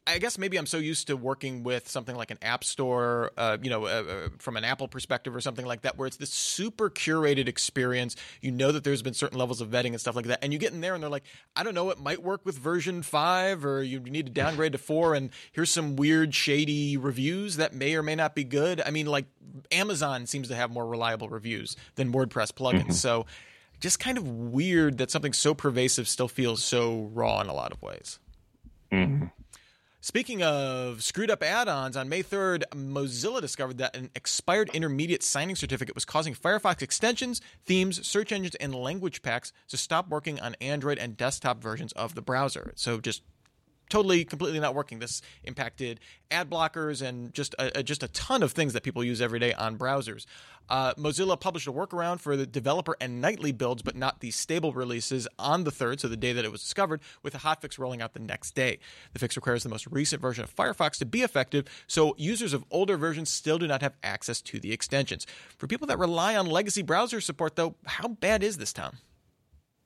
I 0.07 0.19
guess 0.19 0.39
maybe 0.39 0.57
I'm 0.57 0.67
so 0.67 0.79
used 0.79 1.07
to 1.09 1.17
working 1.17 1.63
with 1.63 1.89
something 1.89 2.15
like 2.15 2.31
an 2.31 2.39
app 2.43 2.65
store, 2.65 3.33
uh, 3.37 3.57
you 3.63 3.71
know, 3.71 3.85
uh, 3.87 3.89
uh, 3.89 4.29
from 4.39 4.57
an 4.57 4.65
Apple 4.65 4.89
perspective 4.89 5.35
or 5.35 5.41
something 5.41 5.67
like 5.67 5.83
that, 5.83 5.97
where 5.97 6.07
it's 6.07 6.17
this 6.17 6.31
super 6.31 6.91
curated 6.91 7.49
experience. 7.49 8.17
You 8.41 8.51
know 8.51 8.73
that 8.73 8.85
there's 8.85 9.03
been 9.03 9.15
certain 9.15 9.39
levels 9.39 9.61
of 9.61 9.69
vetting 9.69 9.89
and 9.89 10.01
stuff 10.01 10.17
like 10.17 10.27
that, 10.27 10.43
and 10.43 10.53
you 10.53 10.59
get 10.59 10.73
in 10.73 10.81
there 10.81 10.95
and 10.95 11.03
they're 11.03 11.11
like, 11.11 11.25
I 11.55 11.63
don't 11.63 11.75
know, 11.75 11.91
it 11.91 11.99
might 11.99 12.23
work 12.23 12.45
with 12.45 12.59
version 12.59 13.03
five, 13.03 13.65
or 13.65 13.83
you 13.83 14.01
need 14.01 14.27
to 14.27 14.33
downgrade 14.33 14.73
to 14.73 14.79
four, 14.79 15.15
and 15.15 15.31
here's 15.53 15.71
some 15.71 15.97
weird, 15.97 16.35
shady 16.35 16.97
reviews 16.97 17.57
that 17.57 17.75
may 17.75 17.95
or 17.95 18.03
may 18.03 18.15
not 18.15 18.35
be 18.35 18.45
good. 18.45 18.81
I 18.85 18.91
mean, 18.91 19.07
like 19.07 19.27
Amazon 19.71 20.27
seems 20.27 20.49
to 20.49 20.55
have 20.55 20.71
more 20.71 20.87
reliable 20.87 21.29
reviews 21.29 21.77
than 21.97 22.13
WordPress 22.13 22.53
plugins, 22.53 22.81
mm-hmm. 22.81 22.93
so 22.93 23.27
just 23.81 24.01
kind 24.01 24.19
of 24.19 24.27
weird 24.27 24.99
that 24.99 25.11
something 25.11 25.33
so 25.33 25.55
pervasive 25.55 26.09
still 26.09 26.29
feels 26.29 26.65
so 26.65 27.11
raw 27.13 27.41
in 27.41 27.49
a 27.49 27.55
lot 27.55 27.73
of 27.73 27.83
ways. 27.83 28.19
Mm-hmm. 28.93 29.27
Speaking 30.07 30.41
of 30.41 31.03
screwed 31.03 31.33
up 31.33 31.43
add 31.43 31.67
ons, 31.67 31.97
on 31.97 32.09
May 32.09 32.23
3rd, 32.23 32.63
Mozilla 32.77 33.41
discovered 33.41 33.79
that 33.79 33.97
an 33.97 34.09
expired 34.15 34.71
intermediate 34.73 35.25
signing 35.25 35.57
certificate 35.57 35.97
was 35.97 36.05
causing 36.05 36.33
Firefox 36.33 36.81
extensions, 36.81 37.41
themes, 37.65 38.07
search 38.07 38.31
engines, 38.31 38.55
and 38.61 38.73
language 38.73 39.21
packs 39.21 39.53
to 39.67 39.77
stop 39.77 40.09
working 40.09 40.39
on 40.39 40.55
Android 40.61 40.99
and 40.99 41.17
desktop 41.17 41.61
versions 41.61 41.91
of 41.95 42.15
the 42.15 42.23
browser. 42.23 42.73
So 42.77 43.01
just 43.01 43.23
totally 43.89 44.25
completely 44.25 44.61
not 44.61 44.75
working. 44.75 44.99
This 44.99 45.23
impacted 45.45 46.01
ad 46.31 46.51
blockers 46.51 47.07
and 47.07 47.33
just 47.33 47.55
a, 47.59 47.83
just 47.83 48.03
a 48.03 48.09
ton 48.09 48.43
of 48.43 48.53
things 48.53 48.73
that 48.73 48.83
people 48.83 49.05
use 49.05 49.21
every 49.21 49.39
day 49.39 49.53
on 49.53 49.79
browsers. 49.79 50.27
Uh, 50.69 50.93
Mozilla 50.95 51.39
published 51.39 51.69
a 51.69 51.73
workaround 51.73 52.19
for 52.19 52.37
the 52.37 52.47
developer 52.47 52.97
and 53.01 53.21
nightly 53.21 53.53
builds, 53.53 53.83
but 53.83 53.95
not 53.95 54.21
the 54.21 54.31
stable 54.33 54.73
releases 54.73 55.29
on 55.39 55.65
the 55.65 55.71
third, 55.71 56.01
so 56.01 56.09
the 56.09 56.17
day 56.17 56.33
that 56.33 56.45
it 56.45 56.51
was 56.51 56.61
discovered, 56.61 57.01
with 57.23 57.35
a 57.35 57.39
hotfix 57.39 57.79
rolling 57.79 58.03
out 58.03 58.15
the 58.15 58.21
next 58.21 58.55
day. 58.55 58.79
The 59.13 59.19
fix 59.19 59.37
requires 59.37 59.63
the 59.63 59.69
most 59.69 59.87
recent 59.87 60.21
version 60.21 60.43
of 60.43 60.55
Firefox 60.55 60.99
to 60.99 61.07
be 61.07 61.23
effective, 61.23 61.67
so 61.87 62.15
users 62.19 62.53
of 62.53 62.65
older 62.71 62.97
versions 62.97 63.31
still 63.31 63.59
do 63.59 63.69
not 63.69 63.83
have 63.83 63.95
access 64.03 64.41
to 64.43 64.59
the 64.59 64.73
extensions. 64.73 65.27
For 65.57 65.67
people 65.67 65.87
that 65.87 65.99
rely 65.99 66.37
on 66.37 66.47
legacy 66.47 66.83
browser 66.83 67.21
support, 67.21 67.55
though, 67.55 67.77
how 67.85 68.09
bad 68.09 68.43
is 68.43 68.59
this, 68.59 68.73
Tom? 68.73 68.99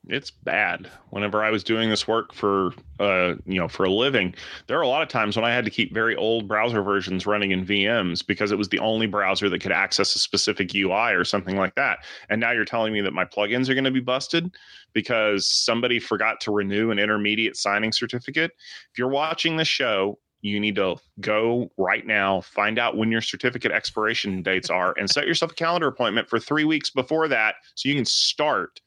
It's 0.09 0.31
bad. 0.31 0.91
Whenever 1.11 1.45
I 1.45 1.51
was 1.51 1.63
doing 1.63 1.91
this 1.91 2.09
work 2.09 2.33
for 2.33 2.73
uh, 2.99 3.35
you 3.45 3.59
know 3.59 3.69
for 3.69 3.85
a 3.85 3.91
living, 3.91 4.35
there 4.67 4.79
are 4.79 4.83
a 4.83 4.89
lot 4.89 5.03
of 5.03 5.09
times 5.09 5.37
when 5.37 5.45
I 5.45 5.53
had 5.53 5.65
to 5.65 5.71
keep 5.71 5.93
very 5.93 6.17
old 6.17 6.49
browser 6.49 6.83
versions 6.83 7.27
running 7.27 7.51
in 7.51 7.67
VMs 7.67 8.27
because 8.27 8.51
it 8.51 8.59
was 8.59 8.69
the 8.69 8.79
only 8.79 9.07
browser 9.07 9.49
that 9.49 9.61
could 9.61 9.73
access 9.73 10.15
a 10.17 10.19
specific 10.19 10.75
UI 10.75 11.13
or 11.13 11.25
something 11.25 11.57
like 11.57 11.75
that. 11.75 11.99
And 12.31 12.41
now 12.41 12.53
you're 12.53 12.65
telling 12.65 12.93
me 12.93 13.01
that 13.03 13.13
my 13.13 13.25
plugins 13.25 13.69
are 13.69 13.75
going 13.75 13.85
to 13.85 13.91
be 13.91 14.01
busted 14.01 14.55
because 14.93 15.47
somebody 15.47 16.01
forgot 16.01 16.41
to 16.41 16.51
renew 16.51 16.91
an 16.91 16.99
intermediate 16.99 17.57
signing 17.57 17.93
certificate. 17.93 18.53
If 18.93 18.99
you're 18.99 19.09
watching 19.09 19.57
the 19.57 19.65
show, 19.65 20.19
you 20.43 20.59
need 20.59 20.77
to 20.77 20.97
go 21.21 21.71
right 21.77 22.07
now, 22.07 22.41
find 22.41 22.79
out 22.79 22.97
when 22.97 23.13
your 23.13 23.21
certificate 23.21 23.71
expiration 23.71 24.43
dates 24.43 24.71
are, 24.71 24.95
and 24.97 25.09
set 25.09 25.27
yourself 25.27 25.53
a 25.53 25.55
calendar 25.55 25.87
appointment 25.87 26.31
for 26.31 26.39
three 26.39 26.65
weeks 26.65 26.89
before 26.89 27.29
that 27.29 27.57
so 27.75 27.91
you 27.91 27.95
can 27.95 28.07
start 28.07 28.81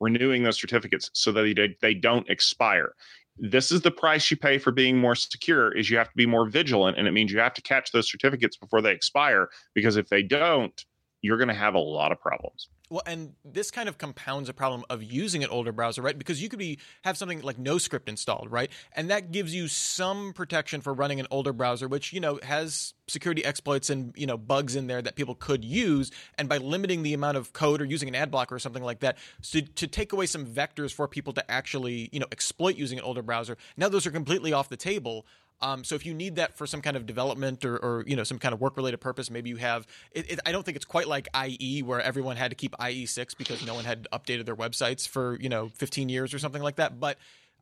renewing 0.00 0.42
those 0.42 0.60
certificates 0.60 1.10
so 1.12 1.32
that 1.32 1.54
they, 1.56 1.76
they 1.80 1.94
don't 1.94 2.28
expire. 2.28 2.94
This 3.38 3.72
is 3.72 3.80
the 3.80 3.90
price 3.90 4.30
you 4.30 4.36
pay 4.36 4.58
for 4.58 4.72
being 4.72 4.98
more 4.98 5.14
secure 5.14 5.76
is 5.76 5.88
you 5.88 5.96
have 5.96 6.10
to 6.10 6.16
be 6.16 6.26
more 6.26 6.48
vigilant 6.48 6.98
and 6.98 7.06
it 7.06 7.12
means 7.12 7.32
you 7.32 7.38
have 7.38 7.54
to 7.54 7.62
catch 7.62 7.92
those 7.92 8.10
certificates 8.10 8.56
before 8.56 8.82
they 8.82 8.92
expire 8.92 9.48
because 9.74 9.96
if 9.96 10.08
they 10.08 10.22
don't 10.22 10.84
you're 11.22 11.38
going 11.38 11.48
to 11.48 11.54
have 11.54 11.74
a 11.74 11.78
lot 11.78 12.12
of 12.12 12.20
problems 12.20 12.68
well, 12.90 13.02
and 13.06 13.34
this 13.44 13.70
kind 13.70 13.88
of 13.88 13.98
compounds 13.98 14.48
a 14.48 14.52
problem 14.52 14.84
of 14.90 15.00
using 15.00 15.44
an 15.44 15.50
older 15.50 15.70
browser, 15.70 16.02
right? 16.02 16.18
Because 16.18 16.42
you 16.42 16.48
could 16.48 16.58
be 16.58 16.80
have 17.02 17.16
something 17.16 17.40
like 17.40 17.56
NoScript 17.56 18.08
installed, 18.08 18.50
right? 18.50 18.68
And 18.96 19.10
that 19.10 19.30
gives 19.30 19.54
you 19.54 19.68
some 19.68 20.32
protection 20.32 20.80
for 20.80 20.92
running 20.92 21.20
an 21.20 21.28
older 21.30 21.52
browser, 21.52 21.86
which 21.86 22.12
you 22.12 22.18
know 22.18 22.40
has 22.42 22.94
security 23.06 23.44
exploits 23.44 23.90
and 23.90 24.12
you 24.16 24.26
know 24.26 24.36
bugs 24.36 24.74
in 24.74 24.88
there 24.88 25.00
that 25.02 25.14
people 25.14 25.36
could 25.36 25.64
use. 25.64 26.10
And 26.36 26.48
by 26.48 26.58
limiting 26.58 27.04
the 27.04 27.14
amount 27.14 27.36
of 27.36 27.52
code 27.52 27.80
or 27.80 27.84
using 27.84 28.08
an 28.08 28.16
ad 28.16 28.32
blocker 28.32 28.56
or 28.56 28.58
something 28.58 28.82
like 28.82 29.00
that, 29.00 29.18
so 29.40 29.60
to 29.60 29.86
take 29.86 30.12
away 30.12 30.26
some 30.26 30.44
vectors 30.44 30.92
for 30.92 31.06
people 31.06 31.32
to 31.34 31.48
actually 31.48 32.08
you 32.10 32.18
know 32.18 32.26
exploit 32.32 32.74
using 32.74 32.98
an 32.98 33.04
older 33.04 33.22
browser, 33.22 33.56
now 33.76 33.88
those 33.88 34.04
are 34.04 34.10
completely 34.10 34.52
off 34.52 34.68
the 34.68 34.76
table. 34.76 35.26
Um, 35.62 35.84
so 35.84 35.94
if 35.94 36.06
you 36.06 36.14
need 36.14 36.36
that 36.36 36.56
for 36.56 36.66
some 36.66 36.80
kind 36.80 36.96
of 36.96 37.06
development 37.06 37.64
or, 37.64 37.76
or 37.76 38.04
you 38.06 38.16
know 38.16 38.24
some 38.24 38.38
kind 38.38 38.52
of 38.52 38.60
work 38.60 38.76
related 38.76 38.98
purpose, 38.98 39.30
maybe 39.30 39.50
you 39.50 39.56
have. 39.56 39.86
It, 40.12 40.32
it, 40.32 40.40
I 40.46 40.52
don't 40.52 40.64
think 40.64 40.76
it's 40.76 40.84
quite 40.84 41.06
like 41.06 41.28
IE 41.34 41.82
where 41.82 42.00
everyone 42.00 42.36
had 42.36 42.50
to 42.50 42.54
keep 42.54 42.74
IE 42.84 43.06
six 43.06 43.34
because 43.34 43.64
no 43.66 43.74
one 43.74 43.84
had 43.84 44.06
updated 44.12 44.46
their 44.46 44.56
websites 44.56 45.06
for 45.06 45.38
you 45.40 45.48
know 45.48 45.68
15 45.68 46.08
years 46.08 46.32
or 46.32 46.38
something 46.38 46.62
like 46.62 46.76
that. 46.76 46.98
But 46.98 47.18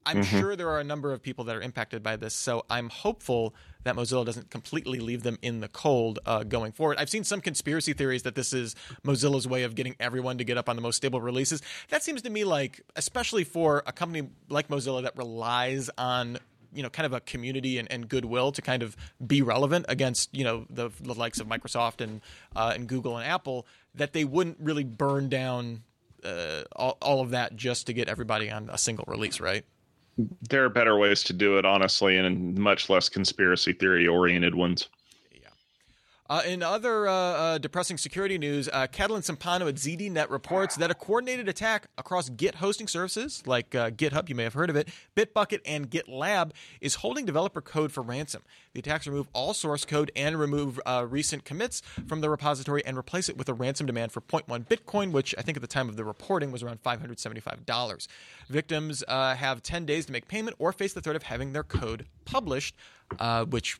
I'm 0.07 0.23
mm-hmm. 0.23 0.39
sure 0.39 0.57
there 0.57 0.71
are 0.71 0.81
a 0.81 0.85
number 0.85 1.13
of 1.13 1.23
people 1.23 1.45
that 1.45 1.57
are 1.57 1.61
impacted 1.61 2.03
by 2.03 2.17
this. 2.17 2.35
So 2.35 2.65
I'm 2.71 2.89
hopeful 2.89 3.55
that 3.85 3.95
Mozilla 3.95 4.25
doesn't 4.25 4.51
completely 4.51 5.01
leave 5.01 5.23
them 5.23 5.39
in 5.43 5.61
the 5.61 5.69
cold 5.69 6.19
uh, 6.25 6.45
going 6.45 6.73
forward. 6.73 6.97
I've 6.99 7.11
seen 7.11 7.25
some 7.25 7.41
conspiracy 7.41 7.93
theories 7.93 8.23
that 8.23 8.35
this 8.35 8.53
is 8.53 8.75
Mozilla's 9.05 9.47
way 9.47 9.65
of 9.65 9.75
getting 9.75 9.97
everyone 10.01 10.39
to 10.39 10.45
get 10.45 10.57
up 10.57 10.69
on 10.69 10.77
the 10.77 10.83
most 10.83 10.97
stable 10.97 11.21
releases. 11.21 11.63
That 11.91 12.03
seems 12.03 12.23
to 12.23 12.31
me 12.31 12.45
like, 12.45 12.81
especially 12.97 13.45
for 13.45 13.83
a 13.87 13.93
company 13.93 14.31
like 14.49 14.69
Mozilla 14.69 15.03
that 15.03 15.17
relies 15.17 15.91
on 15.99 16.39
you 16.72 16.83
know 16.83 16.90
kind 16.90 17.07
of 17.07 17.12
a 17.12 17.20
community 17.20 17.78
and, 17.78 17.90
and 17.90 18.09
goodwill 18.09 18.52
to 18.52 18.62
kind 18.62 18.83
of 18.83 18.96
be 19.26 19.42
relevant 19.42 19.87
against 19.88 20.35
you 20.35 20.44
know 20.44 20.66
the, 20.70 20.90
the 21.00 21.14
likes 21.14 21.40
of 21.40 21.46
Microsoft 21.46 22.00
and 22.00 22.20
uh, 22.57 22.72
and 22.74 22.88
Google 22.88 23.16
and 23.16 23.26
Apple 23.26 23.66
that 23.94 24.12
they 24.12 24.24
wouldn't 24.24 24.59
really 24.61 24.85
burn 24.85 25.28
down 25.28 25.83
uh, 26.24 26.62
all, 26.74 26.98
all 27.00 27.20
of 27.20 27.31
that 27.31 27.57
just 27.57 27.87
to 27.87 27.92
get 27.92 28.09
everybody 28.09 28.50
on 28.50 28.68
a 28.70 28.78
single 28.78 29.04
release, 29.09 29.40
right? 29.40 29.64
There 30.48 30.64
are 30.64 30.68
better 30.68 30.98
ways 30.98 31.22
to 31.24 31.33
do 31.33 31.59
it, 31.59 31.64
honestly, 31.64 32.16
and 32.16 32.59
much 32.59 32.90
less 32.90 33.09
conspiracy 33.09 33.72
theory 33.72 34.09
oriented 34.09 34.54
ones. 34.54 34.88
Uh, 36.31 36.43
in 36.47 36.62
other 36.62 37.09
uh, 37.09 37.12
uh, 37.12 37.59
depressing 37.59 37.97
security 37.97 38.37
news, 38.37 38.69
uh, 38.75 38.87
Catalin 38.87 39.23
Cimpanu 39.23 39.67
at 39.67 39.77
ZDNet 39.77 40.29
reports 40.29 40.77
that 40.77 40.91
a 40.91 40.95
coordinated 40.95 41.49
attack 41.49 41.87
across 41.97 42.29
Git 42.29 42.57
hosting 42.57 42.87
services 42.87 43.43
like 43.47 43.75
uh, 43.75 43.91
GitHub, 43.91 44.29
you 44.29 44.35
may 44.35 44.43
have 44.43 44.53
heard 44.53 44.69
of 44.69 44.77
it, 44.77 44.91
Bitbucket, 45.17 45.61
and 45.64 45.91
GitLab 45.91 46.51
is 46.83 46.97
holding 46.97 47.25
developer 47.25 47.62
code 47.62 47.93
for 47.93 48.03
ransom. 48.03 48.43
The 48.75 48.81
attacks 48.81 49.07
remove 49.07 49.29
all 49.33 49.55
source 49.55 49.87
code 49.87 50.12
and 50.14 50.38
remove 50.38 50.79
uh, 50.85 51.07
recent 51.09 51.47
commits 51.47 51.81
from 52.07 52.21
the 52.21 52.29
repository 52.29 52.85
and 52.85 52.99
replace 52.99 53.31
it 53.31 53.38
with 53.38 53.49
a 53.49 53.55
ransom 53.55 53.87
demand 53.87 54.12
for 54.12 54.21
0.1 54.21 54.67
Bitcoin, 54.67 55.12
which 55.12 55.35
I 55.38 55.43
think 55.43 55.57
at 55.57 55.62
the 55.62 55.67
time 55.67 55.88
of 55.88 55.97
the 55.97 56.05
reporting 56.05 56.53
was 56.53 56.62
around 56.62 56.83
$575. 56.83 58.07
Victims 58.51 59.03
have 59.09 59.62
10 59.62 59.87
days 59.87 60.05
to 60.07 60.12
make 60.12 60.29
payment 60.29 60.57
or 60.59 60.75
face 60.75 60.93
the 60.93 61.01
threat 61.01 61.17
of 61.17 61.23
having 61.23 61.55
their 61.55 61.62
code 61.64 62.05
published, 62.27 62.77
which 63.49 63.79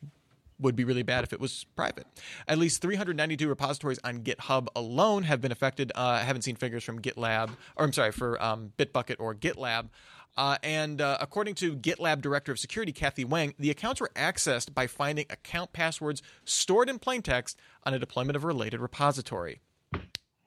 would 0.59 0.75
be 0.75 0.83
really 0.83 1.03
bad 1.03 1.23
if 1.23 1.33
it 1.33 1.39
was 1.39 1.65
private. 1.75 2.05
At 2.47 2.57
least 2.57 2.81
392 2.81 3.47
repositories 3.47 3.99
on 4.03 4.19
GitHub 4.19 4.67
alone 4.75 5.23
have 5.23 5.41
been 5.41 5.51
affected. 5.51 5.91
Uh, 5.95 6.01
I 6.01 6.19
haven't 6.19 6.43
seen 6.43 6.55
figures 6.55 6.83
from 6.83 7.01
GitLab, 7.01 7.49
or 7.75 7.85
I'm 7.85 7.93
sorry, 7.93 8.11
for 8.11 8.41
um, 8.43 8.73
Bitbucket 8.77 9.15
or 9.19 9.33
GitLab. 9.33 9.89
Uh, 10.37 10.57
and 10.63 11.01
uh, 11.01 11.17
according 11.19 11.55
to 11.55 11.75
GitLab 11.75 12.21
Director 12.21 12.51
of 12.51 12.59
Security 12.59 12.91
Kathy 12.91 13.25
Wang, 13.25 13.53
the 13.59 13.69
accounts 13.69 13.99
were 13.99 14.11
accessed 14.15 14.73
by 14.73 14.87
finding 14.87 15.25
account 15.29 15.73
passwords 15.73 16.21
stored 16.45 16.89
in 16.89 16.99
plain 16.99 17.21
text 17.21 17.57
on 17.83 17.93
a 17.93 17.99
deployment 17.99 18.35
of 18.35 18.43
a 18.43 18.47
related 18.47 18.79
repository. 18.79 19.59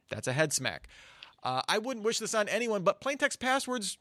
That's 0.08 0.28
a 0.28 0.32
head 0.32 0.52
smack. 0.52 0.88
Uh, 1.42 1.62
I 1.68 1.78
wouldn't 1.78 2.06
wish 2.06 2.18
this 2.18 2.34
on 2.34 2.48
anyone, 2.48 2.82
but 2.82 3.00
plain 3.00 3.18
text 3.18 3.40
passwords? 3.40 3.98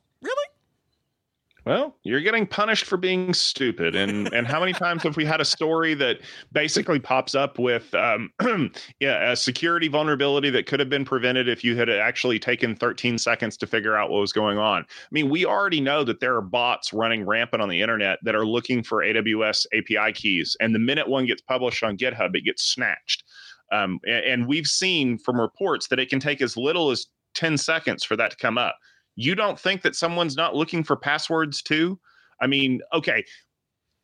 Well, 1.64 1.96
you're 2.04 2.22
getting 2.22 2.48
punished 2.48 2.86
for 2.86 2.98
being 2.98 3.36
stupid, 3.36 3.96
and 3.96 4.28
and 4.34 4.48
how 4.48 4.60
many 4.60 4.74
times 4.74 5.04
have 5.04 5.16
we 5.16 5.26
had 5.26 5.40
a 5.40 5.46
story 5.46 5.94
that 5.96 6.20
basically 6.52 7.00
pops 7.00 7.36
up 7.36 7.60
with 7.60 7.94
um, 7.94 8.32
yeah, 9.00 9.32
a 9.32 9.36
security 9.36 9.88
vulnerability 9.88 10.50
that 10.50 10.66
could 10.66 10.80
have 10.80 10.90
been 10.90 11.06
prevented 11.06 11.48
if 11.48 11.64
you 11.64 11.76
had 11.76 11.90
actually 11.90 12.40
taken 12.40 12.76
13 12.76 13.18
seconds 13.20 13.58
to 13.58 13.68
figure 13.68 13.96
out 13.96 14.10
what 14.10 14.22
was 14.22 14.34
going 14.34 14.58
on? 14.58 14.82
I 14.82 15.08
mean, 15.12 15.30
we 15.30 15.46
already 15.46 15.82
know 15.82 16.04
that 16.04 16.20
there 16.20 16.36
are 16.36 16.42
bots 16.42 16.94
running 16.94 17.26
rampant 17.26 17.62
on 17.62 17.70
the 17.70 17.82
internet 17.82 18.18
that 18.24 18.36
are 18.36 18.46
looking 18.46 18.82
for 18.82 19.04
AWS 19.04 19.68
API 19.74 20.14
keys, 20.14 20.58
and 20.60 20.74
the 20.74 20.80
minute 20.80 21.08
one 21.08 21.28
gets 21.28 21.42
published 21.44 21.84
on 21.84 21.96
GitHub, 21.96 22.36
it 22.36 22.44
gets 22.44 22.64
snatched. 22.64 23.24
Um, 23.72 24.00
and, 24.06 24.26
and 24.26 24.48
we've 24.48 24.68
seen 24.68 25.20
from 25.20 25.40
reports 25.40 25.90
that 25.90 26.00
it 26.00 26.10
can 26.10 26.20
take 26.20 26.42
as 26.42 26.58
little 26.58 26.90
as 26.90 27.06
10 27.36 27.58
seconds 27.58 28.04
for 28.04 28.16
that 28.18 28.32
to 28.32 28.38
come 28.38 28.58
up 28.58 28.76
you 29.16 29.36
don't 29.36 29.60
think 29.60 29.82
that 29.82 29.96
someone's 29.96 30.36
not 30.36 30.56
looking 30.56 30.84
for 30.84 30.96
passwords 30.96 31.62
too? 31.62 32.00
I 32.42 32.48
mean, 32.48 32.82
okay, 32.94 33.24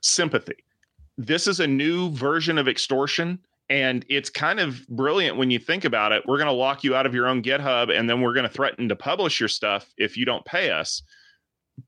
sympathy. 0.02 0.64
this 1.18 1.48
is 1.48 1.60
a 1.60 1.68
new 1.68 2.12
version 2.12 2.60
of 2.60 2.68
extortion 2.68 3.40
and 3.70 4.06
it's 4.08 4.30
kind 4.30 4.60
of 4.60 4.88
brilliant 4.88 5.36
when 5.36 5.52
you 5.52 5.60
think 5.60 5.84
about 5.84 6.12
it. 6.12 6.24
We're 6.26 6.38
going 6.38 6.48
to 6.48 6.54
lock 6.54 6.84
you 6.84 6.96
out 6.96 7.06
of 7.06 7.14
your 7.14 7.28
own 7.28 7.42
GitHub 7.42 7.92
and 7.92 8.10
then 8.10 8.22
we're 8.22 8.34
going 8.34 8.48
to 8.48 8.54
threaten 8.54 8.88
to 8.90 8.96
publish 8.96 9.40
your 9.40 9.50
stuff 9.50 9.92
if 9.98 10.16
you 10.16 10.26
don't 10.26 10.46
pay 10.46 10.70
us. 10.70 11.02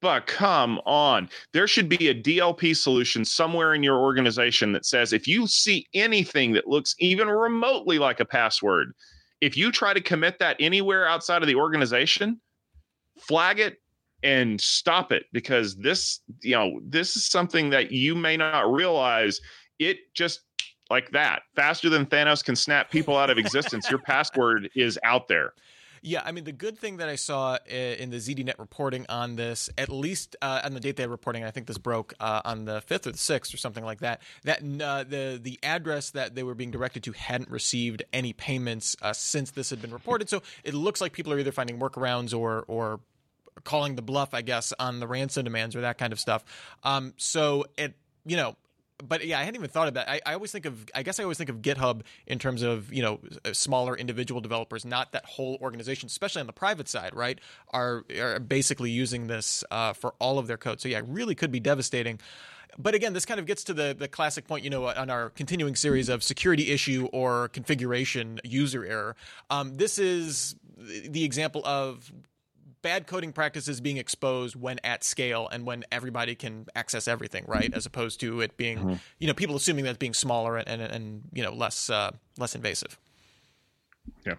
But 0.01 0.27
come 0.27 0.79
on, 0.85 1.29
there 1.51 1.67
should 1.67 1.89
be 1.89 2.09
a 2.09 2.21
DLP 2.21 2.75
solution 2.75 3.25
somewhere 3.25 3.73
in 3.73 3.81
your 3.81 3.97
organization 3.97 4.71
that 4.73 4.85
says 4.85 5.13
if 5.13 5.27
you 5.27 5.47
see 5.47 5.87
anything 5.93 6.51
that 6.53 6.67
looks 6.67 6.95
even 6.99 7.27
remotely 7.27 7.97
like 7.97 8.19
a 8.19 8.25
password, 8.25 8.93
if 9.41 9.57
you 9.57 9.71
try 9.71 9.93
to 9.93 10.01
commit 10.01 10.37
that 10.39 10.57
anywhere 10.59 11.07
outside 11.07 11.41
of 11.41 11.47
the 11.47 11.55
organization, 11.55 12.39
flag 13.19 13.59
it 13.59 13.81
and 14.23 14.59
stop 14.59 15.11
it 15.11 15.25
because 15.31 15.75
this, 15.77 16.19
you 16.41 16.55
know, 16.55 16.79
this 16.83 17.15
is 17.15 17.25
something 17.25 17.69
that 17.69 17.91
you 17.91 18.15
may 18.15 18.35
not 18.35 18.71
realize. 18.71 19.39
It 19.79 20.13
just 20.13 20.41
like 20.89 21.11
that, 21.11 21.43
faster 21.55 21.89
than 21.89 22.05
Thanos 22.05 22.43
can 22.43 22.55
snap 22.55 22.89
people 22.89 23.15
out 23.15 23.29
of 23.29 23.37
existence, 23.37 23.89
your 23.89 23.99
password 24.05 24.69
is 24.75 24.97
out 25.03 25.27
there. 25.27 25.53
Yeah, 26.01 26.21
I 26.23 26.31
mean, 26.31 26.43
the 26.43 26.51
good 26.51 26.77
thing 26.77 26.97
that 26.97 27.09
I 27.09 27.15
saw 27.15 27.57
in 27.67 28.09
the 28.09 28.17
ZDNet 28.17 28.59
reporting 28.59 29.05
on 29.09 29.35
this, 29.35 29.69
at 29.77 29.89
least 29.89 30.35
uh, 30.41 30.61
on 30.63 30.73
the 30.73 30.79
date 30.79 30.95
they're 30.95 31.09
reporting, 31.09 31.43
I 31.43 31.51
think 31.51 31.67
this 31.67 31.77
broke 31.77 32.13
uh, 32.19 32.41
on 32.45 32.65
the 32.65 32.81
fifth 32.81 33.07
or 33.07 33.11
the 33.11 33.17
sixth 33.17 33.53
or 33.53 33.57
something 33.57 33.83
like 33.83 33.99
that. 33.99 34.21
That 34.43 34.59
uh, 34.59 35.03
the 35.03 35.39
the 35.41 35.59
address 35.63 36.11
that 36.11 36.35
they 36.35 36.43
were 36.43 36.55
being 36.55 36.71
directed 36.71 37.03
to 37.03 37.11
hadn't 37.11 37.49
received 37.49 38.03
any 38.13 38.33
payments 38.33 38.95
uh, 39.01 39.13
since 39.13 39.51
this 39.51 39.69
had 39.69 39.81
been 39.81 39.91
reported. 39.91 40.29
So 40.29 40.41
it 40.63 40.73
looks 40.73 41.01
like 41.01 41.13
people 41.13 41.33
are 41.33 41.39
either 41.39 41.51
finding 41.51 41.79
workarounds 41.79 42.37
or 42.37 42.63
or 42.67 42.99
calling 43.63 43.95
the 43.95 44.01
bluff, 44.01 44.33
I 44.33 44.41
guess, 44.41 44.73
on 44.79 44.99
the 44.99 45.07
ransom 45.07 45.43
demands 45.43 45.75
or 45.75 45.81
that 45.81 45.97
kind 45.97 46.13
of 46.13 46.19
stuff. 46.19 46.43
Um, 46.83 47.13
so 47.17 47.65
it 47.77 47.95
you 48.25 48.37
know 48.37 48.55
but 49.03 49.25
yeah, 49.25 49.39
I 49.39 49.43
hadn't 49.43 49.55
even 49.55 49.69
thought 49.69 49.87
of 49.87 49.93
that. 49.95 50.09
I, 50.09 50.21
I, 50.25 50.33
always 50.33 50.51
think 50.51 50.65
of, 50.65 50.85
I 50.93 51.03
guess 51.03 51.19
I 51.19 51.23
always 51.23 51.37
think 51.37 51.49
of 51.49 51.61
GitHub 51.61 52.01
in 52.27 52.39
terms 52.39 52.61
of, 52.61 52.91
you 52.93 53.01
know, 53.01 53.19
smaller 53.53 53.95
individual 53.95 54.41
developers, 54.41 54.85
not 54.85 55.13
that 55.13 55.25
whole 55.25 55.57
organization, 55.61 56.07
especially 56.07 56.41
on 56.41 56.47
the 56.47 56.53
private 56.53 56.89
side, 56.89 57.15
right? 57.15 57.39
Are, 57.71 58.03
are 58.19 58.39
basically 58.39 58.91
using 58.91 59.27
this 59.27 59.63
uh, 59.71 59.93
for 59.93 60.13
all 60.19 60.37
of 60.37 60.47
their 60.47 60.57
code. 60.57 60.81
So 60.81 60.89
yeah, 60.89 60.99
it 60.99 61.05
really 61.07 61.35
could 61.35 61.51
be 61.51 61.59
devastating. 61.59 62.19
But 62.77 62.93
again, 62.93 63.13
this 63.13 63.25
kind 63.25 63.39
of 63.39 63.45
gets 63.45 63.63
to 63.65 63.73
the, 63.73 63.95
the 63.97 64.07
classic 64.07 64.47
point, 64.47 64.63
you 64.63 64.69
know, 64.69 64.87
on 64.87 65.09
our 65.09 65.29
continuing 65.31 65.75
series 65.75 66.09
of 66.09 66.23
security 66.23 66.71
issue 66.71 67.07
or 67.11 67.49
configuration 67.49 68.39
user 68.43 68.85
error. 68.85 69.15
Um, 69.49 69.75
this 69.75 69.97
is 69.97 70.55
the 70.77 71.23
example 71.23 71.61
of 71.65 72.11
bad 72.81 73.07
coding 73.07 73.31
practices 73.31 73.81
being 73.81 73.97
exposed 73.97 74.55
when 74.55 74.79
at 74.83 75.03
scale 75.03 75.47
and 75.51 75.65
when 75.65 75.83
everybody 75.91 76.35
can 76.35 76.65
access 76.75 77.07
everything, 77.07 77.45
right? 77.47 77.73
As 77.73 77.85
opposed 77.85 78.19
to 78.21 78.41
it 78.41 78.57
being, 78.57 78.77
mm-hmm. 78.77 78.93
you 79.19 79.27
know, 79.27 79.33
people 79.33 79.55
assuming 79.55 79.83
that 79.85 79.91
it's 79.91 79.99
being 79.99 80.13
smaller 80.13 80.57
and, 80.57 80.67
and, 80.67 80.81
and 80.81 81.23
you 81.33 81.43
know 81.43 81.53
less 81.53 81.89
uh, 81.89 82.11
less 82.37 82.55
invasive. 82.55 82.97
Yeah. 84.25 84.35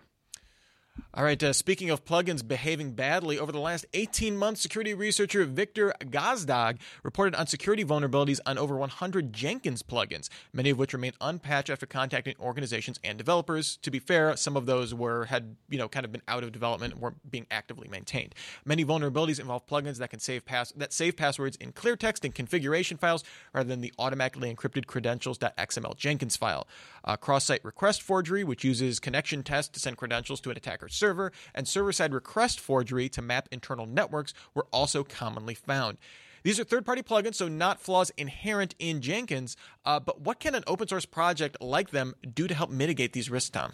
All 1.13 1.25
right. 1.25 1.43
Uh, 1.43 1.53
speaking 1.53 1.91
of 1.91 2.05
plugins 2.05 2.47
behaving 2.47 2.93
badly, 2.93 3.37
over 3.37 3.51
the 3.51 3.59
last 3.59 3.85
18 3.95 4.37
months, 4.37 4.61
security 4.61 4.95
researcher 4.95 5.45
Viktor 5.45 5.93
Gazdag 6.03 6.79
reported 7.03 7.35
on 7.35 7.49
security 7.49 7.85
vulnerabilities 7.85 8.39
on 8.47 8.57
over 8.59 8.77
100 8.77 9.33
Jenkins 9.33 9.83
plugins, 9.83 10.29
many 10.53 10.71
of 10.71 10.79
which 10.79 10.93
remain 10.93 11.13
unpatched 11.21 11.69
after 11.69 11.85
contacting 11.85 12.37
organizations 12.41 13.01
and 13.03 13.19
developers. 13.19 13.79
To 13.83 13.91
be 13.91 13.99
fair, 13.99 14.37
some 14.37 14.57
of 14.57 14.67
those 14.67 14.95
were 14.95 15.25
had 15.25 15.57
you 15.69 15.79
know 15.79 15.89
kind 15.89 16.07
of 16.07 16.13
been 16.13 16.23
out 16.29 16.45
of 16.45 16.53
development 16.53 16.93
and 16.95 17.03
weren't 17.03 17.29
being 17.29 17.47
actively 17.51 17.89
maintained. 17.89 18.35
Many 18.65 18.85
vulnerabilities 18.85 19.41
involve 19.41 19.67
plugins 19.67 19.99
that 19.99 20.11
can 20.11 20.21
save 20.21 20.45
pass 20.45 20.71
that 20.77 20.93
save 20.93 21.17
passwords 21.17 21.57
in 21.57 21.73
clear 21.73 21.97
text 21.97 22.25
and 22.25 22.33
configuration 22.33 22.97
files 22.97 23.25
rather 23.53 23.69
than 23.69 23.81
the 23.81 23.93
automatically 23.99 24.55
encrypted 24.55 24.87
credentials.xml 24.87 25.97
Jenkins 25.97 26.37
file. 26.37 26.69
Uh, 27.05 27.17
cross-site 27.17 27.65
request 27.65 28.01
forgery, 28.01 28.45
which 28.45 28.63
uses 28.63 29.01
connection 29.01 29.43
tests 29.43 29.73
to 29.73 29.81
send 29.81 29.97
credentials 29.97 30.41
to 30.41 30.51
an 30.51 30.57
server, 30.89 31.33
and 31.55 31.67
server 31.67 31.93
side 31.93 32.13
request 32.15 32.61
forgery 32.61 33.09
to 33.11 33.23
map 33.23 33.49
internal 33.51 33.87
networks 33.87 34.35
were 34.55 34.67
also 34.73 35.05
commonly 35.05 35.55
found. 35.55 35.99
These 36.43 36.59
are 36.59 36.65
third 36.65 36.87
party 36.87 37.03
plugins, 37.03 37.35
so 37.35 37.49
not 37.49 37.81
flaws 37.81 38.11
inherent 38.17 38.75
in 38.79 39.01
Jenkins. 39.01 39.57
Uh, 39.85 40.01
but 40.01 40.21
what 40.21 40.41
can 40.41 40.55
an 40.55 40.65
open 40.67 40.89
source 40.89 41.05
project 41.05 41.57
like 41.61 41.91
them 41.91 42.15
do 42.35 42.49
to 42.49 42.55
help 42.55 42.71
mitigate 42.71 43.13
these 43.13 43.31
risks, 43.31 43.51
Tom? 43.51 43.73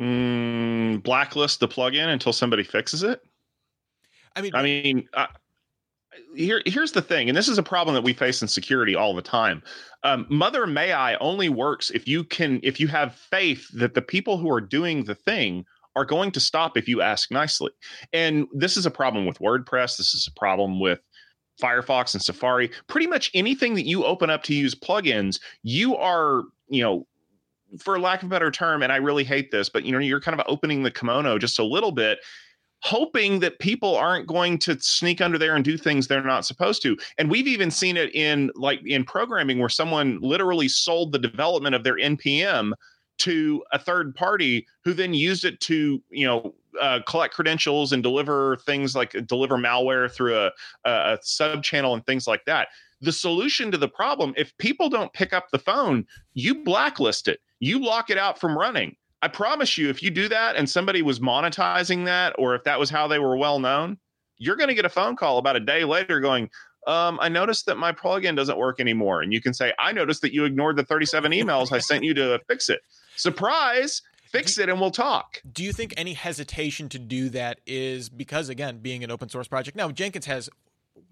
Mm, 0.00 1.02
blacklist 1.02 1.60
the 1.60 1.68
plugin 1.68 2.08
until 2.08 2.32
somebody 2.32 2.62
fixes 2.62 3.02
it. 3.02 3.20
I 4.34 4.40
mean, 4.40 4.54
I 4.54 4.62
mean, 4.62 5.08
uh, 5.12 5.26
here 6.34 6.62
here's 6.64 6.92
the 6.92 7.02
thing, 7.02 7.28
and 7.28 7.36
this 7.36 7.48
is 7.48 7.58
a 7.58 7.62
problem 7.62 7.94
that 7.94 8.02
we 8.02 8.12
face 8.12 8.42
in 8.42 8.48
security 8.48 8.94
all 8.94 9.14
the 9.14 9.22
time. 9.22 9.62
Um, 10.02 10.26
Mother 10.28 10.66
May 10.66 10.92
I 10.92 11.16
only 11.16 11.48
works 11.48 11.90
if 11.90 12.08
you 12.08 12.24
can 12.24 12.60
if 12.62 12.80
you 12.80 12.88
have 12.88 13.14
faith 13.14 13.68
that 13.74 13.94
the 13.94 14.02
people 14.02 14.38
who 14.38 14.50
are 14.50 14.60
doing 14.60 15.04
the 15.04 15.14
thing 15.14 15.66
are 15.96 16.04
going 16.04 16.30
to 16.32 16.40
stop 16.40 16.76
if 16.76 16.88
you 16.88 17.02
ask 17.02 17.30
nicely. 17.30 17.70
And 18.12 18.46
this 18.52 18.76
is 18.76 18.86
a 18.86 18.90
problem 18.90 19.26
with 19.26 19.38
WordPress. 19.38 19.96
This 19.96 20.14
is 20.14 20.26
a 20.26 20.38
problem 20.38 20.80
with 20.80 21.00
Firefox 21.60 22.14
and 22.14 22.20
mm-hmm. 22.20 22.32
Safari. 22.32 22.70
Pretty 22.86 23.06
much 23.06 23.30
anything 23.34 23.74
that 23.74 23.86
you 23.86 24.04
open 24.04 24.30
up 24.30 24.42
to 24.44 24.54
use 24.54 24.74
plugins, 24.74 25.40
you 25.62 25.96
are, 25.96 26.44
you 26.68 26.82
know, 26.82 27.06
for 27.78 27.98
lack 27.98 28.22
of 28.22 28.26
a 28.26 28.30
better 28.30 28.50
term, 28.50 28.82
and 28.82 28.92
I 28.92 28.96
really 28.96 29.24
hate 29.24 29.50
this, 29.50 29.68
but 29.70 29.84
you 29.84 29.92
know, 29.92 29.98
you're 29.98 30.20
kind 30.20 30.38
of 30.38 30.44
opening 30.46 30.82
the 30.82 30.90
kimono 30.90 31.38
just 31.38 31.58
a 31.58 31.64
little 31.64 31.92
bit 31.92 32.18
hoping 32.82 33.38
that 33.40 33.60
people 33.60 33.96
aren't 33.96 34.26
going 34.26 34.58
to 34.58 34.78
sneak 34.80 35.20
under 35.20 35.38
there 35.38 35.54
and 35.54 35.64
do 35.64 35.78
things 35.78 36.06
they're 36.06 36.22
not 36.22 36.44
supposed 36.44 36.82
to. 36.82 36.96
And 37.16 37.30
we've 37.30 37.46
even 37.46 37.70
seen 37.70 37.96
it 37.96 38.14
in 38.14 38.50
like 38.54 38.80
in 38.84 39.04
programming 39.04 39.60
where 39.60 39.68
someone 39.68 40.18
literally 40.20 40.68
sold 40.68 41.12
the 41.12 41.18
development 41.18 41.74
of 41.74 41.84
their 41.84 41.96
npm 41.96 42.72
to 43.22 43.62
a 43.72 43.78
third 43.78 44.14
party 44.14 44.66
who 44.84 44.92
then 44.92 45.14
used 45.14 45.44
it 45.44 45.60
to 45.60 46.02
you 46.10 46.26
know 46.26 46.54
uh, 46.80 47.00
collect 47.06 47.34
credentials 47.34 47.92
and 47.92 48.02
deliver 48.02 48.56
things 48.58 48.96
like 48.96 49.14
deliver 49.26 49.56
malware 49.56 50.10
through 50.10 50.36
a, 50.36 50.50
a 50.84 51.18
sub 51.22 51.62
channel 51.62 51.94
and 51.94 52.04
things 52.04 52.26
like 52.26 52.44
that. 52.46 52.68
The 53.00 53.12
solution 53.12 53.70
to 53.70 53.78
the 53.78 53.88
problem 53.88 54.34
if 54.36 54.56
people 54.58 54.88
don't 54.88 55.12
pick 55.12 55.32
up 55.32 55.50
the 55.50 55.58
phone 55.58 56.06
you 56.34 56.54
blacklist 56.64 57.28
it. 57.28 57.40
You 57.60 57.78
lock 57.78 58.10
it 58.10 58.18
out 58.18 58.40
from 58.40 58.58
running. 58.58 58.96
I 59.22 59.28
promise 59.28 59.78
you 59.78 59.88
if 59.88 60.02
you 60.02 60.10
do 60.10 60.28
that 60.28 60.56
and 60.56 60.68
somebody 60.68 61.02
was 61.02 61.20
monetizing 61.20 62.04
that 62.06 62.34
or 62.38 62.56
if 62.56 62.64
that 62.64 62.80
was 62.80 62.90
how 62.90 63.06
they 63.06 63.20
were 63.20 63.36
well 63.36 63.60
known 63.60 63.98
you're 64.38 64.56
going 64.56 64.68
to 64.68 64.74
get 64.74 64.84
a 64.84 64.88
phone 64.88 65.14
call 65.14 65.38
about 65.38 65.54
a 65.54 65.60
day 65.60 65.84
later 65.84 66.18
going 66.18 66.50
um, 66.88 67.20
I 67.22 67.28
noticed 67.28 67.66
that 67.66 67.78
my 67.78 67.92
plugin 67.92 68.34
doesn't 68.34 68.58
work 68.58 68.80
anymore. 68.80 69.22
And 69.22 69.32
you 69.32 69.40
can 69.40 69.54
say, 69.54 69.72
I 69.78 69.92
noticed 69.92 70.20
that 70.22 70.34
you 70.34 70.44
ignored 70.44 70.74
the 70.74 70.82
37 70.82 71.30
emails 71.30 71.70
I 71.70 71.78
sent 71.78 72.02
you 72.02 72.12
to 72.14 72.40
fix 72.48 72.68
it 72.68 72.80
surprise 73.16 74.02
fix 74.32 74.58
it 74.58 74.68
and 74.68 74.80
we'll 74.80 74.90
talk. 74.90 75.42
Do 75.50 75.62
you 75.62 75.72
think 75.72 75.92
any 75.96 76.14
hesitation 76.14 76.88
to 76.88 76.98
do 76.98 77.28
that 77.30 77.60
is 77.66 78.08
because 78.08 78.48
again, 78.48 78.78
being 78.78 79.04
an 79.04 79.10
open 79.10 79.28
source 79.28 79.46
project? 79.46 79.76
Now, 79.76 79.90
Jenkins 79.90 80.26
has 80.26 80.48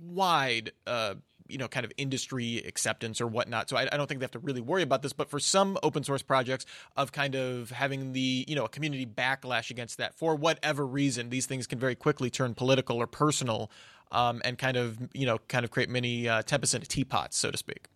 wide 0.00 0.72
uh, 0.86 1.14
you 1.46 1.58
know 1.58 1.68
kind 1.68 1.84
of 1.84 1.92
industry 1.96 2.58
acceptance 2.58 3.20
or 3.20 3.26
whatnot 3.26 3.68
so 3.68 3.76
I, 3.76 3.88
I, 3.90 3.96
don't 3.96 4.06
think 4.06 4.20
they 4.20 4.24
have 4.24 4.30
to 4.32 4.38
really 4.38 4.60
worry 4.60 4.82
about 4.82 5.02
this 5.02 5.12
but 5.12 5.28
for 5.28 5.40
some 5.40 5.76
open 5.82 6.04
source 6.04 6.22
projects 6.22 6.64
of 6.96 7.12
kind 7.12 7.34
of 7.34 7.70
having 7.70 8.12
the 8.12 8.44
you 8.46 8.54
know 8.54 8.64
a 8.64 8.68
community 8.68 9.04
backlash 9.04 9.70
against 9.70 9.98
that 9.98 10.14
for 10.14 10.36
whatever 10.36 10.86
reason 10.86 11.30
these 11.30 11.46
things 11.46 11.66
can 11.66 11.78
very 11.78 11.94
quickly 11.94 12.30
turn 12.30 12.54
political 12.54 12.96
or 12.98 13.06
personal 13.06 13.70
um, 14.12 14.40
and 14.44 14.58
kind 14.58 14.76
of 14.76 14.98
you 15.12 15.26
know 15.26 15.38
kind 15.48 15.64
of 15.64 15.70
create 15.70 15.88
many 15.88 16.28
uh, 16.28 16.42
tempest 16.42 16.74
in 16.74 16.82
a 16.82 16.86
teapot 16.86 17.34
so 17.34 17.50
to 17.50 17.56
speak 17.56 17.86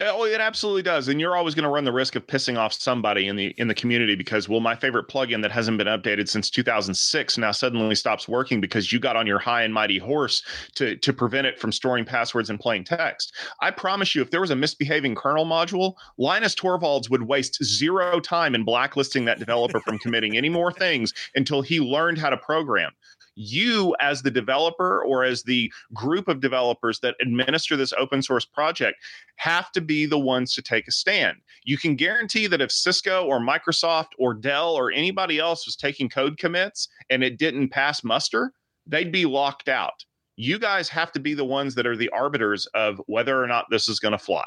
Uh, 0.00 0.12
oh, 0.14 0.24
it 0.24 0.40
absolutely 0.40 0.82
does, 0.82 1.08
and 1.08 1.20
you're 1.20 1.36
always 1.36 1.56
going 1.56 1.64
to 1.64 1.68
run 1.68 1.82
the 1.82 1.92
risk 1.92 2.14
of 2.14 2.24
pissing 2.24 2.56
off 2.56 2.72
somebody 2.72 3.26
in 3.26 3.34
the 3.34 3.46
in 3.58 3.66
the 3.66 3.74
community 3.74 4.14
because 4.14 4.48
well, 4.48 4.60
my 4.60 4.76
favorite 4.76 5.08
plugin 5.08 5.42
that 5.42 5.50
hasn't 5.50 5.76
been 5.76 5.88
updated 5.88 6.28
since 6.28 6.50
2006 6.50 7.36
now 7.36 7.50
suddenly 7.50 7.96
stops 7.96 8.28
working 8.28 8.60
because 8.60 8.92
you 8.92 9.00
got 9.00 9.16
on 9.16 9.26
your 9.26 9.40
high 9.40 9.62
and 9.62 9.74
mighty 9.74 9.98
horse 9.98 10.44
to 10.76 10.94
to 10.96 11.12
prevent 11.12 11.48
it 11.48 11.58
from 11.58 11.72
storing 11.72 12.04
passwords 12.04 12.48
in 12.48 12.58
plain 12.58 12.84
text. 12.84 13.34
I 13.60 13.72
promise 13.72 14.14
you, 14.14 14.22
if 14.22 14.30
there 14.30 14.40
was 14.40 14.50
a 14.50 14.56
misbehaving 14.56 15.16
kernel 15.16 15.46
module, 15.46 15.94
Linus 16.16 16.54
Torvalds 16.54 17.10
would 17.10 17.22
waste 17.22 17.62
zero 17.64 18.20
time 18.20 18.54
in 18.54 18.62
blacklisting 18.62 19.24
that 19.24 19.40
developer 19.40 19.80
from 19.80 19.98
committing 19.98 20.36
any 20.36 20.48
more 20.48 20.70
things 20.70 21.12
until 21.34 21.60
he 21.60 21.80
learned 21.80 22.18
how 22.18 22.30
to 22.30 22.36
program 22.36 22.92
you 23.38 23.94
as 24.00 24.22
the 24.22 24.30
developer 24.30 25.02
or 25.04 25.24
as 25.24 25.44
the 25.44 25.72
group 25.94 26.26
of 26.28 26.40
developers 26.40 26.98
that 27.00 27.14
administer 27.22 27.76
this 27.76 27.92
open 27.92 28.20
source 28.20 28.44
project 28.44 28.98
have 29.36 29.70
to 29.72 29.80
be 29.80 30.06
the 30.06 30.18
ones 30.18 30.52
to 30.54 30.62
take 30.62 30.88
a 30.88 30.92
stand. 30.92 31.36
You 31.64 31.78
can 31.78 31.94
guarantee 31.94 32.48
that 32.48 32.60
if 32.60 32.72
Cisco 32.72 33.24
or 33.24 33.38
Microsoft 33.38 34.08
or 34.18 34.34
Dell 34.34 34.74
or 34.74 34.90
anybody 34.90 35.38
else 35.38 35.66
was 35.66 35.76
taking 35.76 36.08
code 36.08 36.36
commits 36.36 36.88
and 37.10 37.22
it 37.22 37.38
didn't 37.38 37.68
pass 37.68 38.02
muster, 38.02 38.52
they'd 38.86 39.12
be 39.12 39.24
locked 39.24 39.68
out. 39.68 40.04
You 40.36 40.58
guys 40.58 40.88
have 40.88 41.12
to 41.12 41.20
be 41.20 41.34
the 41.34 41.44
ones 41.44 41.74
that 41.76 41.86
are 41.86 41.96
the 41.96 42.08
arbiters 42.10 42.66
of 42.74 43.00
whether 43.06 43.42
or 43.42 43.46
not 43.46 43.66
this 43.70 43.88
is 43.88 44.00
going 44.00 44.12
to 44.12 44.18
fly. 44.18 44.46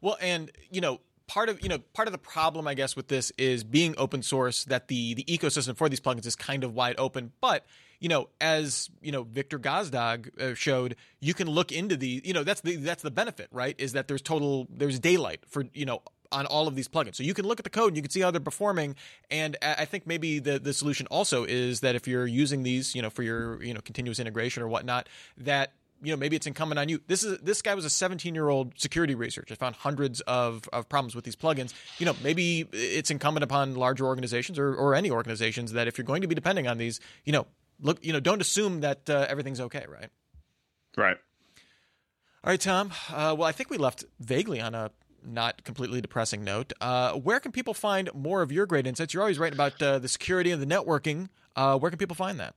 Well, 0.00 0.16
and 0.20 0.50
you 0.70 0.80
know, 0.80 1.00
part 1.26 1.48
of 1.48 1.62
you 1.62 1.68
know 1.68 1.78
part 1.94 2.08
of 2.08 2.12
the 2.12 2.18
problem 2.18 2.66
I 2.66 2.74
guess 2.74 2.96
with 2.96 3.08
this 3.08 3.30
is 3.38 3.64
being 3.64 3.94
open 3.96 4.22
source 4.22 4.64
that 4.64 4.88
the 4.88 5.14
the 5.14 5.24
ecosystem 5.24 5.76
for 5.76 5.88
these 5.88 6.00
plugins 6.00 6.26
is 6.26 6.36
kind 6.36 6.64
of 6.64 6.74
wide 6.74 6.96
open, 6.98 7.32
but 7.40 7.64
you 8.02 8.08
know, 8.08 8.28
as 8.40 8.90
you 9.00 9.12
know, 9.12 9.22
Viktor 9.22 9.60
Gazdag 9.60 10.36
uh, 10.40 10.54
showed, 10.54 10.96
you 11.20 11.34
can 11.34 11.48
look 11.48 11.70
into 11.70 11.96
the, 11.96 12.20
you 12.24 12.32
know, 12.32 12.42
that's 12.42 12.60
the 12.60 12.74
that's 12.74 13.02
the 13.04 13.12
benefit, 13.12 13.46
right? 13.52 13.76
Is 13.78 13.92
that 13.92 14.08
there's 14.08 14.20
total 14.20 14.66
there's 14.68 14.98
daylight 14.98 15.44
for 15.46 15.66
you 15.72 15.86
know 15.86 16.02
on 16.32 16.46
all 16.46 16.66
of 16.66 16.74
these 16.74 16.88
plugins. 16.88 17.14
So 17.14 17.22
you 17.22 17.32
can 17.32 17.46
look 17.46 17.60
at 17.60 17.64
the 17.64 17.70
code 17.70 17.88
and 17.88 17.96
you 17.96 18.02
can 18.02 18.10
see 18.10 18.20
how 18.20 18.32
they're 18.32 18.40
performing. 18.40 18.96
And 19.30 19.56
I 19.62 19.84
think 19.84 20.04
maybe 20.04 20.40
the 20.40 20.58
the 20.58 20.72
solution 20.72 21.06
also 21.12 21.44
is 21.44 21.78
that 21.80 21.94
if 21.94 22.08
you're 22.08 22.26
using 22.26 22.64
these, 22.64 22.92
you 22.92 23.02
know, 23.02 23.10
for 23.10 23.22
your 23.22 23.62
you 23.62 23.72
know 23.72 23.80
continuous 23.80 24.18
integration 24.18 24.64
or 24.64 24.68
whatnot, 24.68 25.08
that 25.36 25.74
you 26.02 26.10
know 26.10 26.16
maybe 26.16 26.34
it's 26.34 26.48
incumbent 26.48 26.80
on 26.80 26.88
you. 26.88 27.00
This 27.06 27.22
is 27.22 27.38
this 27.38 27.62
guy 27.62 27.76
was 27.76 27.84
a 27.84 27.90
17 27.90 28.34
year 28.34 28.48
old 28.48 28.72
security 28.80 29.14
researcher. 29.14 29.54
I 29.54 29.56
found 29.56 29.76
hundreds 29.76 30.20
of, 30.22 30.68
of 30.72 30.88
problems 30.88 31.14
with 31.14 31.24
these 31.24 31.36
plugins. 31.36 31.72
You 31.98 32.06
know 32.06 32.16
maybe 32.20 32.66
it's 32.72 33.12
incumbent 33.12 33.44
upon 33.44 33.76
larger 33.76 34.06
organizations 34.06 34.58
or, 34.58 34.74
or 34.74 34.96
any 34.96 35.12
organizations 35.12 35.70
that 35.74 35.86
if 35.86 35.98
you're 35.98 36.04
going 36.04 36.22
to 36.22 36.26
be 36.26 36.34
depending 36.34 36.66
on 36.66 36.78
these, 36.78 36.98
you 37.24 37.32
know 37.32 37.46
look, 37.82 38.04
you 38.04 38.12
know, 38.12 38.20
don't 38.20 38.40
assume 38.40 38.80
that 38.80 39.10
uh, 39.10 39.26
everything's 39.28 39.60
okay, 39.60 39.84
right? 39.88 40.08
Right. 40.96 41.16
All 42.44 42.50
right, 42.50 42.60
Tom. 42.60 42.92
Uh, 43.10 43.34
well, 43.38 43.44
I 43.48 43.52
think 43.52 43.70
we 43.70 43.76
left 43.76 44.04
vaguely 44.18 44.60
on 44.60 44.74
a 44.74 44.90
not 45.24 45.62
completely 45.64 46.00
depressing 46.00 46.42
note. 46.42 46.72
Uh, 46.80 47.12
where 47.12 47.38
can 47.38 47.52
people 47.52 47.74
find 47.74 48.10
more 48.14 48.42
of 48.42 48.50
your 48.50 48.66
great 48.66 48.86
insights? 48.86 49.14
You're 49.14 49.22
always 49.22 49.38
writing 49.38 49.56
about 49.56 49.80
uh, 49.80 49.98
the 49.98 50.08
security 50.08 50.50
and 50.50 50.60
the 50.60 50.66
networking. 50.66 51.28
Uh, 51.54 51.78
where 51.78 51.90
can 51.90 51.98
people 51.98 52.16
find 52.16 52.40
that? 52.40 52.54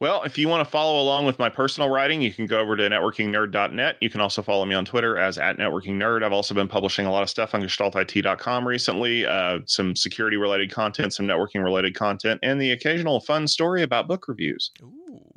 Well, 0.00 0.22
if 0.22 0.38
you 0.38 0.48
want 0.48 0.64
to 0.64 0.70
follow 0.70 1.00
along 1.00 1.26
with 1.26 1.38
my 1.38 1.48
personal 1.48 1.88
writing, 1.88 2.22
you 2.22 2.32
can 2.32 2.46
go 2.46 2.60
over 2.60 2.76
to 2.76 2.88
networkingnerd.net. 2.88 3.96
You 4.00 4.10
can 4.10 4.20
also 4.20 4.42
follow 4.42 4.64
me 4.64 4.74
on 4.74 4.84
Twitter 4.84 5.18
as 5.18 5.38
at 5.38 5.58
networkingnerd. 5.58 6.22
I've 6.22 6.32
also 6.32 6.54
been 6.54 6.68
publishing 6.68 7.06
a 7.06 7.12
lot 7.12 7.22
of 7.22 7.30
stuff 7.30 7.54
on 7.54 7.62
gestaltit.com 7.62 8.66
recently, 8.66 9.26
uh, 9.26 9.58
some 9.66 9.96
security 9.96 10.36
related 10.36 10.70
content, 10.70 11.14
some 11.14 11.26
networking 11.26 11.62
related 11.62 11.94
content, 11.94 12.40
and 12.42 12.60
the 12.60 12.72
occasional 12.72 13.20
fun 13.20 13.46
story 13.48 13.82
about 13.82 14.08
book 14.08 14.28
reviews. 14.28 14.70
Ooh. 14.82 15.31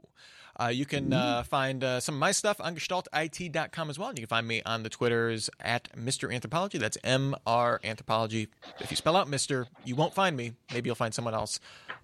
Uh, 0.60 0.68
you 0.68 0.86
can 0.86 1.12
uh, 1.12 1.44
find 1.44 1.84
uh, 1.84 2.00
some 2.00 2.16
of 2.16 2.20
my 2.20 2.32
stuff 2.32 2.62
on 2.62 2.76
gestaltit.com 2.76 3.90
as 3.90 4.00
well. 4.00 4.10
And 4.10 4.18
you 4.18 4.26
can 4.26 4.30
find 4.30 4.48
me 4.48 4.62
on 4.66 4.84
the 4.84 4.90
Twitters 4.90 5.50
at 5.60 5.90
Mr. 5.96 6.34
Anthropology. 6.34 6.78
That's 6.78 6.98
M 7.04 7.36
R 7.46 7.80
Anthropology. 7.84 8.48
If 8.80 8.92
you 8.92 8.98
spell 8.98 9.16
out 9.16 9.28
Mr., 9.28 9.68
you 9.84 9.96
won't 9.96 10.14
find 10.14 10.38
me. 10.38 10.54
Maybe 10.74 10.88
you'll 10.88 10.96
find 10.96 11.14
someone 11.14 11.34
else, 11.34 11.60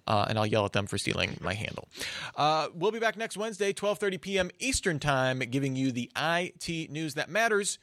uh, 0.06 0.26
and 0.28 0.38
I'll 0.38 0.46
yell 0.46 0.64
at 0.64 0.72
them 0.72 0.86
for 0.86 0.98
stealing 0.98 1.38
my 1.40 1.54
handle. 1.54 1.88
Uh, 2.36 2.68
we'll 2.74 2.90
be 2.90 2.98
back 2.98 3.16
next 3.16 3.36
Wednesday, 3.36 3.72
12:30 3.72 4.20
p.m. 4.20 4.50
Eastern 4.58 4.98
Time, 4.98 5.38
giving 5.38 5.76
you 5.76 5.92
the 5.92 6.10
IT 6.16 6.90
news 6.90 7.14
that 7.14 7.30
matters 7.30 7.78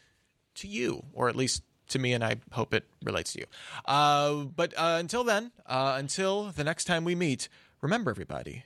to 0.55 0.67
you, 0.67 1.03
or 1.13 1.29
at 1.29 1.35
least 1.35 1.63
to 1.89 1.99
me, 1.99 2.13
and 2.13 2.23
I 2.23 2.35
hope 2.51 2.73
it 2.73 2.85
relates 3.03 3.33
to 3.33 3.39
you. 3.39 3.45
Uh, 3.85 4.43
but 4.43 4.73
until 4.77 5.23
then, 5.23 5.51
until 5.65 6.51
the 6.51 6.63
next 6.63 6.85
time 6.85 7.03
we 7.03 7.15
meet, 7.15 7.49
remember, 7.81 8.11
everybody 8.11 8.65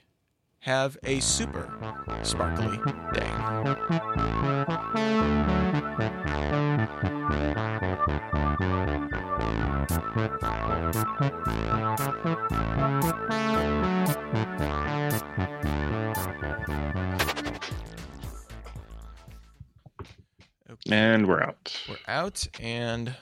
have 0.64 0.96
a 1.04 1.20
super 1.20 1.68
sparkly 2.22 2.78
day. 3.12 3.30
Okay. 20.70 20.90
And 20.90 21.28
we're 21.28 21.42
out. 21.42 21.78
We're 21.86 21.96
out, 22.08 22.46
and 22.58 23.14